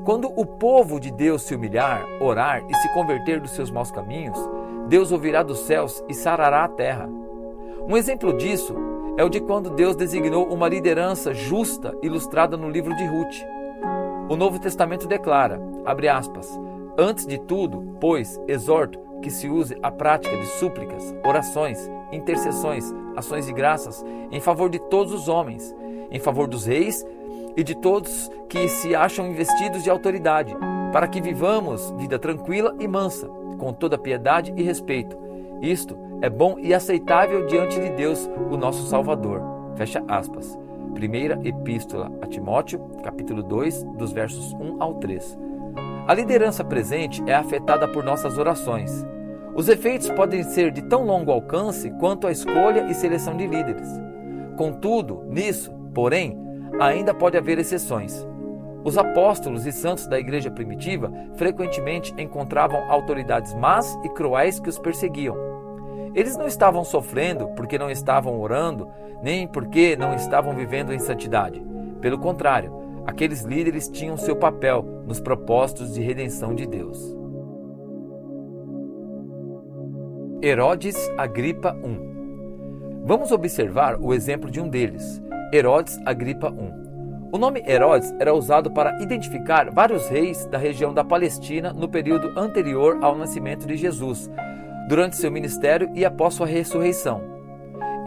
Quando 0.04 0.30
o 0.34 0.44
povo 0.44 1.00
de 1.00 1.10
Deus 1.10 1.42
se 1.42 1.54
humilhar, 1.54 2.06
orar 2.20 2.62
e 2.68 2.74
se 2.74 2.92
converter 2.92 3.40
dos 3.40 3.52
seus 3.52 3.70
maus 3.70 3.90
caminhos, 3.90 4.38
Deus 4.88 5.12
ouvirá 5.12 5.42
dos 5.42 5.60
céus 5.60 6.04
e 6.08 6.14
sarará 6.14 6.64
a 6.64 6.68
terra. 6.68 7.08
Um 7.88 7.96
exemplo 7.96 8.32
disso 8.32 8.74
é 9.16 9.24
o 9.24 9.28
de 9.28 9.40
quando 9.40 9.70
Deus 9.70 9.96
designou 9.96 10.46
uma 10.46 10.68
liderança 10.68 11.34
justa 11.34 11.96
ilustrada 12.02 12.56
no 12.56 12.70
livro 12.70 12.94
de 12.94 13.04
Ruth. 13.04 13.36
O 14.28 14.36
Novo 14.36 14.58
Testamento 14.58 15.06
declara, 15.06 15.60
abre 15.84 16.08
aspas, 16.08 16.58
antes 17.00 17.26
de 17.26 17.38
tudo, 17.38 17.96
pois, 17.98 18.38
exorto 18.46 19.00
que 19.22 19.30
se 19.30 19.48
use 19.48 19.76
a 19.82 19.90
prática 19.90 20.36
de 20.36 20.46
súplicas, 20.46 21.14
orações, 21.24 21.90
intercessões, 22.12 22.84
ações 23.16 23.46
de 23.46 23.52
graças 23.52 24.04
em 24.30 24.40
favor 24.40 24.68
de 24.68 24.78
todos 24.78 25.12
os 25.12 25.28
homens, 25.28 25.74
em 26.10 26.18
favor 26.18 26.46
dos 26.46 26.66
reis 26.66 27.06
e 27.56 27.64
de 27.64 27.74
todos 27.74 28.30
que 28.48 28.68
se 28.68 28.94
acham 28.94 29.26
investidos 29.28 29.82
de 29.82 29.90
autoridade, 29.90 30.54
para 30.92 31.08
que 31.08 31.20
vivamos 31.20 31.90
vida 31.92 32.18
tranquila 32.18 32.74
e 32.78 32.86
mansa, 32.86 33.28
com 33.58 33.72
toda 33.72 33.98
piedade 33.98 34.52
e 34.56 34.62
respeito. 34.62 35.18
Isto 35.62 35.96
é 36.20 36.28
bom 36.28 36.56
e 36.58 36.74
aceitável 36.74 37.46
diante 37.46 37.80
de 37.80 37.90
Deus, 37.90 38.28
o 38.50 38.56
nosso 38.56 38.86
Salvador. 38.86 39.42
Fecha 39.76 40.02
aspas. 40.06 40.58
Primeira 40.94 41.40
Epístola 41.44 42.10
a 42.20 42.26
Timóteo, 42.26 42.80
capítulo 43.02 43.42
2, 43.42 43.84
dos 43.96 44.12
versos 44.12 44.52
1 44.54 44.82
ao 44.82 44.94
3. 44.94 45.49
A 46.10 46.14
liderança 46.14 46.64
presente 46.64 47.22
é 47.24 47.36
afetada 47.36 47.86
por 47.86 48.02
nossas 48.02 48.36
orações. 48.36 49.06
Os 49.54 49.68
efeitos 49.68 50.10
podem 50.10 50.42
ser 50.42 50.72
de 50.72 50.82
tão 50.82 51.04
longo 51.04 51.30
alcance 51.30 51.88
quanto 52.00 52.26
a 52.26 52.32
escolha 52.32 52.86
e 52.90 52.94
seleção 52.94 53.36
de 53.36 53.46
líderes. 53.46 53.88
Contudo, 54.56 55.22
nisso, 55.28 55.72
porém, 55.94 56.36
ainda 56.80 57.14
pode 57.14 57.36
haver 57.38 57.60
exceções. 57.60 58.26
Os 58.82 58.98
apóstolos 58.98 59.64
e 59.66 59.70
santos 59.70 60.08
da 60.08 60.18
igreja 60.18 60.50
primitiva 60.50 61.12
frequentemente 61.36 62.12
encontravam 62.18 62.90
autoridades 62.90 63.54
más 63.54 63.96
e 64.02 64.08
cruéis 64.08 64.58
que 64.58 64.68
os 64.68 64.80
perseguiam. 64.80 65.36
Eles 66.12 66.36
não 66.36 66.48
estavam 66.48 66.82
sofrendo 66.82 67.46
porque 67.50 67.78
não 67.78 67.88
estavam 67.88 68.40
orando, 68.40 68.88
nem 69.22 69.46
porque 69.46 69.94
não 69.94 70.12
estavam 70.12 70.56
vivendo 70.56 70.92
em 70.92 70.98
santidade. 70.98 71.64
Pelo 72.00 72.18
contrário, 72.18 72.74
aqueles 73.06 73.42
líderes 73.42 73.88
tinham 73.88 74.16
seu 74.16 74.34
papel 74.34 74.89
nos 75.10 75.18
propósitos 75.18 75.92
de 75.92 76.00
redenção 76.00 76.54
de 76.54 76.64
Deus. 76.64 77.16
Herodes 80.40 80.96
Agripa 81.18 81.76
I 81.84 82.10
Vamos 83.04 83.32
observar 83.32 83.98
o 84.00 84.14
exemplo 84.14 84.48
de 84.48 84.60
um 84.60 84.68
deles, 84.68 85.20
Herodes 85.52 85.98
Agripa 86.06 86.46
I. 86.46 86.72
O 87.32 87.38
nome 87.38 87.60
Herodes 87.66 88.14
era 88.20 88.32
usado 88.32 88.70
para 88.70 89.02
identificar 89.02 89.68
vários 89.72 90.06
reis 90.06 90.46
da 90.46 90.58
região 90.58 90.94
da 90.94 91.02
Palestina 91.02 91.72
no 91.72 91.88
período 91.88 92.38
anterior 92.38 92.98
ao 93.02 93.18
nascimento 93.18 93.66
de 93.66 93.76
Jesus, 93.76 94.30
durante 94.88 95.16
seu 95.16 95.30
ministério 95.32 95.90
e 95.92 96.04
após 96.04 96.34
sua 96.34 96.46
ressurreição. 96.46 97.20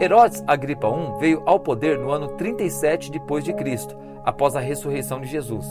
Herodes 0.00 0.42
Agripa 0.46 0.88
I 0.88 1.20
veio 1.20 1.42
ao 1.44 1.60
poder 1.60 1.98
no 1.98 2.10
ano 2.10 2.28
37 2.28 3.10
depois 3.10 3.44
de 3.44 3.52
Cristo, 3.52 3.94
após 4.24 4.56
a 4.56 4.60
ressurreição 4.60 5.20
de 5.20 5.26
Jesus. 5.26 5.66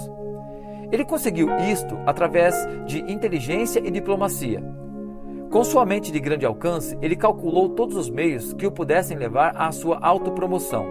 Ele 0.94 1.04
conseguiu 1.04 1.50
isto 1.58 1.98
através 2.06 2.56
de 2.86 3.00
inteligência 3.12 3.82
e 3.84 3.90
diplomacia. 3.90 4.64
Com 5.50 5.64
sua 5.64 5.84
mente 5.88 6.12
de 6.12 6.20
grande 6.20 6.46
alcance, 6.46 6.96
ele 7.02 7.16
calculou 7.16 7.70
todos 7.70 7.98
os 7.98 8.12
meios 8.12 8.54
que 8.54 8.68
o 8.68 8.72
pudessem 8.72 9.18
levar 9.18 9.56
à 9.58 9.72
sua 9.72 9.98
autopromoção. 10.00 10.86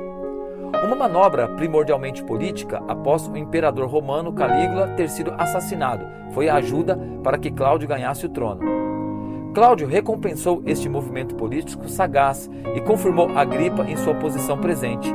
Uma 0.84 0.96
manobra 0.96 1.46
primordialmente 1.54 2.24
política 2.24 2.82
após 2.88 3.28
o 3.28 3.36
imperador 3.36 3.86
romano 3.86 4.32
Calígula 4.32 4.88
ter 4.96 5.08
sido 5.08 5.32
assassinado 5.38 6.04
foi 6.32 6.48
a 6.48 6.56
ajuda 6.56 6.98
para 7.22 7.38
que 7.38 7.52
Cláudio 7.52 7.86
ganhasse 7.86 8.26
o 8.26 8.28
trono. 8.28 8.60
Cláudio 9.54 9.86
recompensou 9.86 10.64
este 10.66 10.88
movimento 10.88 11.36
político 11.36 11.88
sagaz 11.88 12.50
e 12.74 12.80
confirmou 12.80 13.30
Agripa 13.36 13.84
em 13.84 13.96
sua 13.96 14.14
posição 14.14 14.58
presente, 14.58 15.14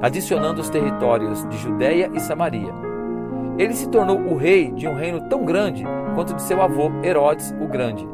adicionando 0.00 0.62
os 0.62 0.70
territórios 0.70 1.46
de 1.50 1.58
Judéia 1.58 2.10
e 2.14 2.20
Samaria. 2.20 2.85
Ele 3.58 3.72
se 3.72 3.88
tornou 3.88 4.18
o 4.18 4.36
rei 4.36 4.70
de 4.70 4.86
um 4.86 4.94
reino 4.94 5.20
tão 5.28 5.44
grande 5.44 5.82
quanto 6.14 6.34
de 6.34 6.42
seu 6.42 6.60
avô 6.60 6.90
Herodes 7.02 7.54
o 7.60 7.66
Grande. 7.66 8.06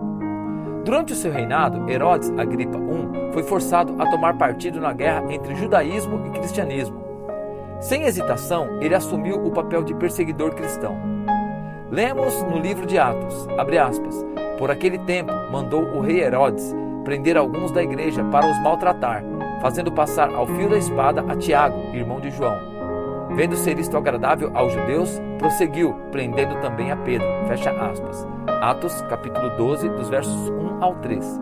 Durante 0.84 1.12
o 1.12 1.16
seu 1.16 1.32
reinado, 1.32 1.88
Herodes 1.90 2.32
Agripa 2.38 2.78
I 2.78 3.32
foi 3.32 3.42
forçado 3.42 3.94
a 3.98 4.08
tomar 4.10 4.36
partido 4.38 4.80
na 4.80 4.92
guerra 4.92 5.24
entre 5.32 5.54
judaísmo 5.54 6.26
e 6.26 6.30
cristianismo. 6.30 7.02
Sem 7.80 8.04
hesitação, 8.04 8.80
ele 8.80 8.94
assumiu 8.94 9.44
o 9.44 9.50
papel 9.50 9.82
de 9.82 9.94
perseguidor 9.94 10.54
cristão. 10.54 10.96
Lemos 11.90 12.40
no 12.44 12.58
livro 12.58 12.86
de 12.86 12.98
Atos, 12.98 13.46
aspas, 13.80 14.24
por 14.58 14.70
aquele 14.70 14.98
tempo 14.98 15.32
mandou 15.50 15.82
o 15.82 16.00
rei 16.00 16.20
Herodes 16.20 16.74
prender 17.04 17.36
alguns 17.36 17.72
da 17.72 17.82
igreja 17.82 18.22
para 18.24 18.48
os 18.48 18.58
maltratar, 18.62 19.24
fazendo 19.60 19.90
passar 19.90 20.32
ao 20.32 20.46
fio 20.46 20.70
da 20.70 20.78
espada 20.78 21.24
a 21.28 21.36
Tiago, 21.36 21.76
irmão 21.92 22.20
de 22.20 22.30
João. 22.30 22.71
Vendo 23.34 23.56
ser 23.56 23.78
isto 23.78 23.96
agradável 23.96 24.50
aos 24.54 24.72
judeus, 24.72 25.20
prosseguiu, 25.38 25.94
prendendo 26.10 26.60
também 26.60 26.90
a 26.92 26.96
Pedro. 26.96 27.26
Fecha 27.48 27.70
aspas. 27.70 28.26
Atos, 28.60 29.00
capítulo 29.02 29.56
12, 29.56 29.88
dos 29.88 30.08
versos 30.10 30.50
1 30.50 30.82
ao 30.82 30.96
3. 30.96 31.40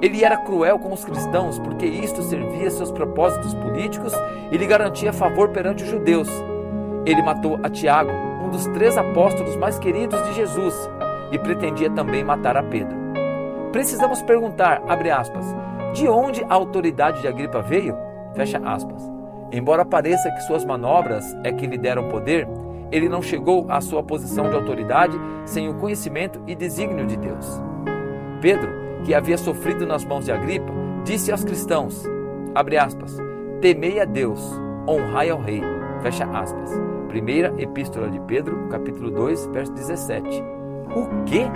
Ele 0.00 0.24
era 0.24 0.36
cruel 0.36 0.78
com 0.78 0.92
os 0.92 1.04
cristãos 1.04 1.58
porque 1.58 1.86
isto 1.86 2.22
servia 2.22 2.70
seus 2.70 2.92
propósitos 2.92 3.52
políticos 3.54 4.12
e 4.52 4.56
lhe 4.56 4.66
garantia 4.66 5.12
favor 5.12 5.48
perante 5.48 5.82
os 5.82 5.90
judeus. 5.90 6.28
Ele 7.04 7.20
matou 7.20 7.58
a 7.64 7.68
Tiago, 7.68 8.12
um 8.44 8.48
dos 8.48 8.66
três 8.66 8.96
apóstolos 8.96 9.56
mais 9.56 9.76
queridos 9.78 10.22
de 10.28 10.34
Jesus, 10.34 10.88
e 11.32 11.38
pretendia 11.38 11.90
também 11.90 12.22
matar 12.22 12.56
a 12.56 12.62
Pedro. 12.62 12.96
Precisamos 13.72 14.22
perguntar, 14.22 14.82
abre 14.88 15.10
aspas, 15.10 15.44
de 15.92 16.08
onde 16.08 16.44
a 16.44 16.54
autoridade 16.54 17.20
de 17.20 17.28
Agripa 17.28 17.60
veio? 17.60 17.96
Fecha 18.34 18.58
aspas. 18.64 19.17
Embora 19.50 19.84
pareça 19.84 20.30
que 20.30 20.42
suas 20.42 20.64
manobras 20.64 21.24
é 21.42 21.52
que 21.52 21.66
lhe 21.66 21.78
deram 21.78 22.08
poder, 22.08 22.46
ele 22.92 23.08
não 23.08 23.22
chegou 23.22 23.66
à 23.68 23.80
sua 23.80 24.02
posição 24.02 24.48
de 24.48 24.56
autoridade 24.56 25.18
sem 25.44 25.68
o 25.68 25.74
conhecimento 25.74 26.40
e 26.46 26.54
desígnio 26.54 27.06
de 27.06 27.16
Deus. 27.16 27.60
Pedro, 28.40 28.70
que 29.04 29.14
havia 29.14 29.38
sofrido 29.38 29.86
nas 29.86 30.04
mãos 30.04 30.24
de 30.24 30.32
Agripa, 30.32 30.72
disse 31.04 31.32
aos 31.32 31.44
cristãos, 31.44 32.04
aspas, 32.54 33.16
temei 33.60 34.00
a 34.00 34.04
Deus, 34.04 34.40
honrai 34.86 35.30
ao 35.30 35.40
rei, 35.40 35.62
fecha 36.02 36.24
aspas. 36.24 36.70
Primeira 37.08 37.54
Epístola 37.56 38.10
de 38.10 38.20
Pedro, 38.20 38.68
capítulo 38.68 39.10
2, 39.10 39.46
verso 39.46 39.72
17. 39.72 40.42
O 40.94 41.24
que? 41.24 41.46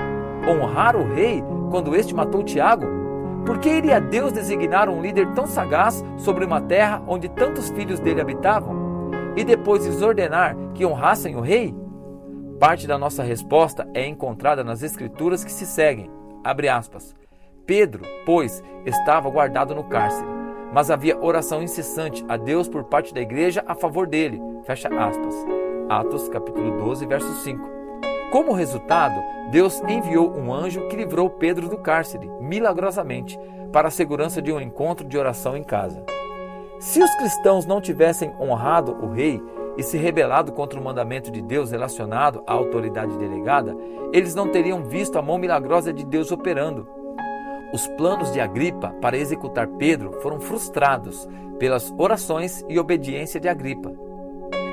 Honrar 0.49 0.97
o 0.97 1.05
rei 1.15 1.43
quando 1.71 1.95
este 1.95 2.15
matou 2.15 2.43
Tiago? 2.43 3.02
Por 3.45 3.59
que 3.59 3.69
iria 3.69 4.01
Deus 4.01 4.33
designar 4.33 4.89
um 4.89 5.03
líder 5.03 5.33
tão 5.35 5.47
sagaz 5.47 6.05
sobre 6.17 6.45
uma 6.45 6.61
terra 6.61 7.03
onde 7.09 7.29
tantos 7.29 7.71
filhos 7.71 7.99
dele 7.99 8.21
habitavam 8.21 9.11
e 9.37 9.43
depois 9.45 9.85
lhes 9.85 10.01
ordenar 10.01 10.57
que 10.75 10.87
honrassem 10.87 11.35
o 11.35 11.41
rei? 11.41 11.75
Parte 12.61 12.87
da 12.87 12.97
nossa 12.97 13.25
resposta 13.25 13.89
é 13.93 14.07
encontrada 14.07 14.63
nas 14.63 14.83
escrituras 14.83 15.43
que 15.43 15.51
se 15.51 15.67
seguem. 15.67 16.09
Abre 16.45 16.69
aspas. 16.69 17.15
Pedro, 17.67 18.03
pois, 18.25 18.63
estava 18.87 19.29
guardado 19.29 19.75
no 19.75 19.85
cárcere, 19.85 20.29
mas 20.73 20.91
havia 20.91 21.19
oração 21.21 21.63
incessante 21.63 22.25
a 22.29 22.37
Deus 22.37 22.69
por 22.69 22.85
parte 22.85 23.13
da 23.13 23.21
igreja 23.21 23.65
a 23.67 23.75
favor 23.75 24.07
dele. 24.07 24.41
Fecha 24.65 24.89
aspas. 24.89 25.35
Atos 25.89 26.29
capítulo 26.29 26.79
12, 26.79 27.07
verso 27.07 27.33
5. 27.43 27.82
Como 28.33 28.55
resultado, 28.55 29.23
Deus 29.51 29.83
enviou 29.87 30.33
um 30.33 30.55
anjo 30.55 30.89
que 30.89 30.97
livrou 30.97 31.29
Pedro 31.29 31.69
do 31.69 31.77
cárcere, 31.77 32.31
milagrosamente, 32.41 33.39
para 33.71 33.89
a 33.89 33.91
segurança 33.91 34.41
de 34.41 34.51
um 34.51 34.59
encontro 34.59 35.07
de 35.07 35.19
oração 35.19 35.55
em 35.55 35.63
casa. 35.63 36.03
Se 36.81 37.03
os 37.03 37.15
cristãos 37.17 37.67
não 37.67 37.79
tivessem 37.79 38.33
honrado 38.41 38.97
o 39.05 39.11
rei 39.11 39.39
e 39.77 39.83
se 39.83 39.99
rebelado 39.99 40.51
contra 40.51 40.81
o 40.81 40.83
mandamento 40.83 41.31
de 41.31 41.43
Deus 41.43 41.73
relacionado 41.73 42.43
à 42.47 42.55
autoridade 42.55 43.19
delegada, 43.19 43.77
eles 44.15 44.35
não 44.35 44.49
teriam 44.49 44.83
visto 44.83 45.19
a 45.19 45.23
mão 45.23 45.37
milagrosa 45.37 45.93
de 45.93 46.03
Deus 46.03 46.33
operando. 46.33 46.89
Os 47.71 47.87
planos 47.87 48.33
de 48.33 48.41
Agripa 48.41 48.97
para 49.03 49.19
executar 49.19 49.67
Pedro 49.67 50.21
foram 50.23 50.41
frustrados 50.41 51.29
pelas 51.59 51.93
orações 51.99 52.65
e 52.67 52.79
obediência 52.79 53.39
de 53.39 53.49
Agripa. 53.51 53.93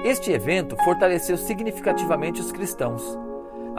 Este 0.05 0.31
evento 0.31 0.77
fortaleceu 0.77 1.35
significativamente 1.35 2.39
os 2.39 2.53
cristãos. 2.53 3.19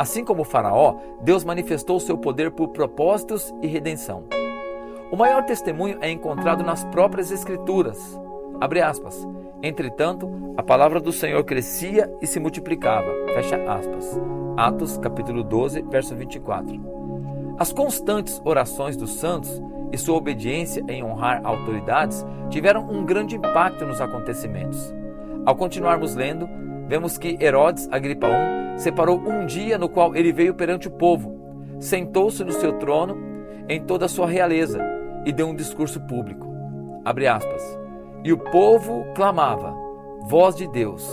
Assim 0.01 0.25
como 0.25 0.41
o 0.41 0.47
Faraó, 0.47 0.97
Deus 1.21 1.45
manifestou 1.45 2.01
seu 2.01 2.17
poder 2.17 2.53
por 2.53 2.69
propósitos 2.69 3.55
e 3.61 3.67
redenção. 3.67 4.25
O 5.13 5.17
maior 5.17 5.45
testemunho 5.45 5.99
é 6.01 6.11
encontrado 6.11 6.65
nas 6.65 6.83
próprias 6.87 7.31
Escrituras. 7.31 8.19
Abre 8.59 8.81
aspas. 8.81 9.29
Entretanto, 9.63 10.55
a 10.57 10.63
palavra 10.63 11.01
do 11.01 11.13
Senhor 11.13 11.45
crescia 11.45 12.11
e 12.19 12.27
se 12.27 12.41
multiplicava. 12.41 13.13
Fecha 13.35 13.57
aspas. 13.71 14.19
Atos 14.57 14.97
capítulo 14.97 15.45
12, 15.45 15.83
verso 15.83 16.17
24. 16.17 17.55
As 17.59 17.71
constantes 17.71 18.41
orações 18.43 18.97
dos 18.97 19.17
santos 19.17 19.63
e 19.93 19.99
sua 19.99 20.17
obediência 20.17 20.83
em 20.89 21.05
honrar 21.05 21.43
autoridades 21.45 22.25
tiveram 22.49 22.89
um 22.89 23.05
grande 23.05 23.37
impacto 23.37 23.85
nos 23.85 24.01
acontecimentos. 24.01 24.95
Ao 25.45 25.55
continuarmos 25.55 26.15
lendo, 26.15 26.49
vemos 26.91 27.17
que 27.17 27.39
Herodes 27.41 27.89
Agripa 27.93 28.27
I 28.27 28.81
separou 28.81 29.21
um 29.21 29.47
dia 29.47 29.79
no 29.79 29.89
qual 29.89 30.17
ele 30.17 30.33
veio 30.33 30.55
perante 30.55 30.89
o 30.89 30.91
povo, 30.91 31.39
sentou-se 31.79 32.43
no 32.43 32.51
seu 32.51 32.73
trono 32.79 33.17
em 33.69 33.81
toda 33.81 34.07
a 34.07 34.09
sua 34.09 34.27
realeza 34.27 34.85
e 35.25 35.33
deu 35.33 35.47
um 35.47 35.55
discurso 35.55 36.01
público. 36.01 36.51
E 38.25 38.33
o 38.33 38.39
povo 38.39 39.05
clamava: 39.15 39.73
Voz 40.23 40.57
de 40.57 40.67
Deus 40.67 41.09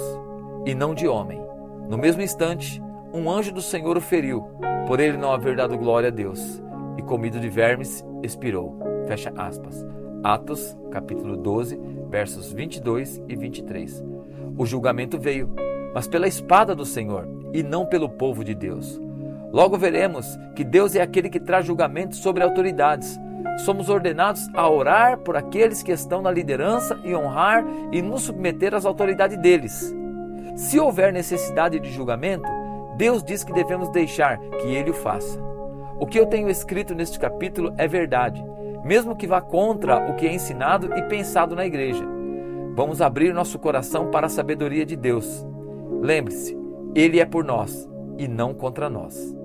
e 0.65 0.73
não 0.73 0.95
de 0.95 1.07
homem. 1.07 1.39
No 1.87 1.95
mesmo 1.95 2.23
instante, 2.23 2.81
um 3.13 3.29
anjo 3.29 3.53
do 3.53 3.61
Senhor 3.61 3.95
o 3.97 4.01
feriu, 4.01 4.49
por 4.87 4.99
ele 4.99 5.15
não 5.15 5.31
haver 5.31 5.55
dado 5.55 5.77
glória 5.77 6.09
a 6.09 6.11
Deus, 6.11 6.59
e 6.97 7.03
comido 7.03 7.39
de 7.39 7.49
vermes, 7.49 8.03
expirou. 8.23 8.79
Fecha 9.07 9.31
aspas. 9.37 9.85
Atos, 10.23 10.75
capítulo 10.89 11.37
12, 11.37 11.79
versos 12.09 12.51
22 12.51 13.21
e 13.27 13.35
23. 13.35 14.03
O 14.57 14.65
julgamento 14.65 15.19
veio, 15.19 15.53
mas 15.93 16.07
pela 16.07 16.27
espada 16.27 16.75
do 16.75 16.85
Senhor 16.85 17.27
e 17.53 17.63
não 17.63 17.85
pelo 17.85 18.09
povo 18.09 18.43
de 18.43 18.53
Deus. 18.53 18.99
Logo 19.51 19.77
veremos 19.77 20.37
que 20.55 20.63
Deus 20.63 20.95
é 20.95 21.01
aquele 21.01 21.29
que 21.29 21.39
traz 21.39 21.65
julgamento 21.65 22.15
sobre 22.15 22.43
autoridades. 22.43 23.17
Somos 23.59 23.89
ordenados 23.89 24.47
a 24.53 24.69
orar 24.69 25.17
por 25.19 25.35
aqueles 25.35 25.81
que 25.81 25.91
estão 25.91 26.21
na 26.21 26.29
liderança 26.29 26.99
e 27.03 27.15
honrar 27.15 27.65
e 27.91 28.01
nos 28.01 28.23
submeter 28.23 28.75
às 28.75 28.85
autoridades 28.85 29.37
deles. 29.37 29.95
Se 30.55 30.79
houver 30.79 31.13
necessidade 31.13 31.79
de 31.79 31.91
julgamento, 31.91 32.47
Deus 32.97 33.23
diz 33.23 33.43
que 33.43 33.53
devemos 33.53 33.89
deixar 33.89 34.37
que 34.37 34.67
Ele 34.67 34.91
o 34.91 34.93
faça. 34.93 35.39
O 35.99 36.05
que 36.05 36.19
eu 36.19 36.25
tenho 36.25 36.49
escrito 36.49 36.93
neste 36.93 37.17
capítulo 37.17 37.73
é 37.77 37.87
verdade, 37.87 38.43
mesmo 38.83 39.15
que 39.15 39.25
vá 39.25 39.39
contra 39.39 40.11
o 40.11 40.15
que 40.15 40.27
é 40.27 40.33
ensinado 40.33 40.95
e 40.95 41.01
pensado 41.03 41.55
na 41.55 41.65
igreja. 41.65 42.05
Vamos 42.75 43.01
abrir 43.01 43.33
nosso 43.33 43.57
coração 43.57 44.11
para 44.11 44.27
a 44.27 44.29
sabedoria 44.29 44.85
de 44.85 44.95
Deus. 44.95 45.46
Lembre-se, 46.01 46.57
Ele 46.95 47.19
é 47.19 47.25
por 47.25 47.43
nós 47.43 47.87
e 48.17 48.27
não 48.27 48.53
contra 48.53 48.89
nós. 48.89 49.36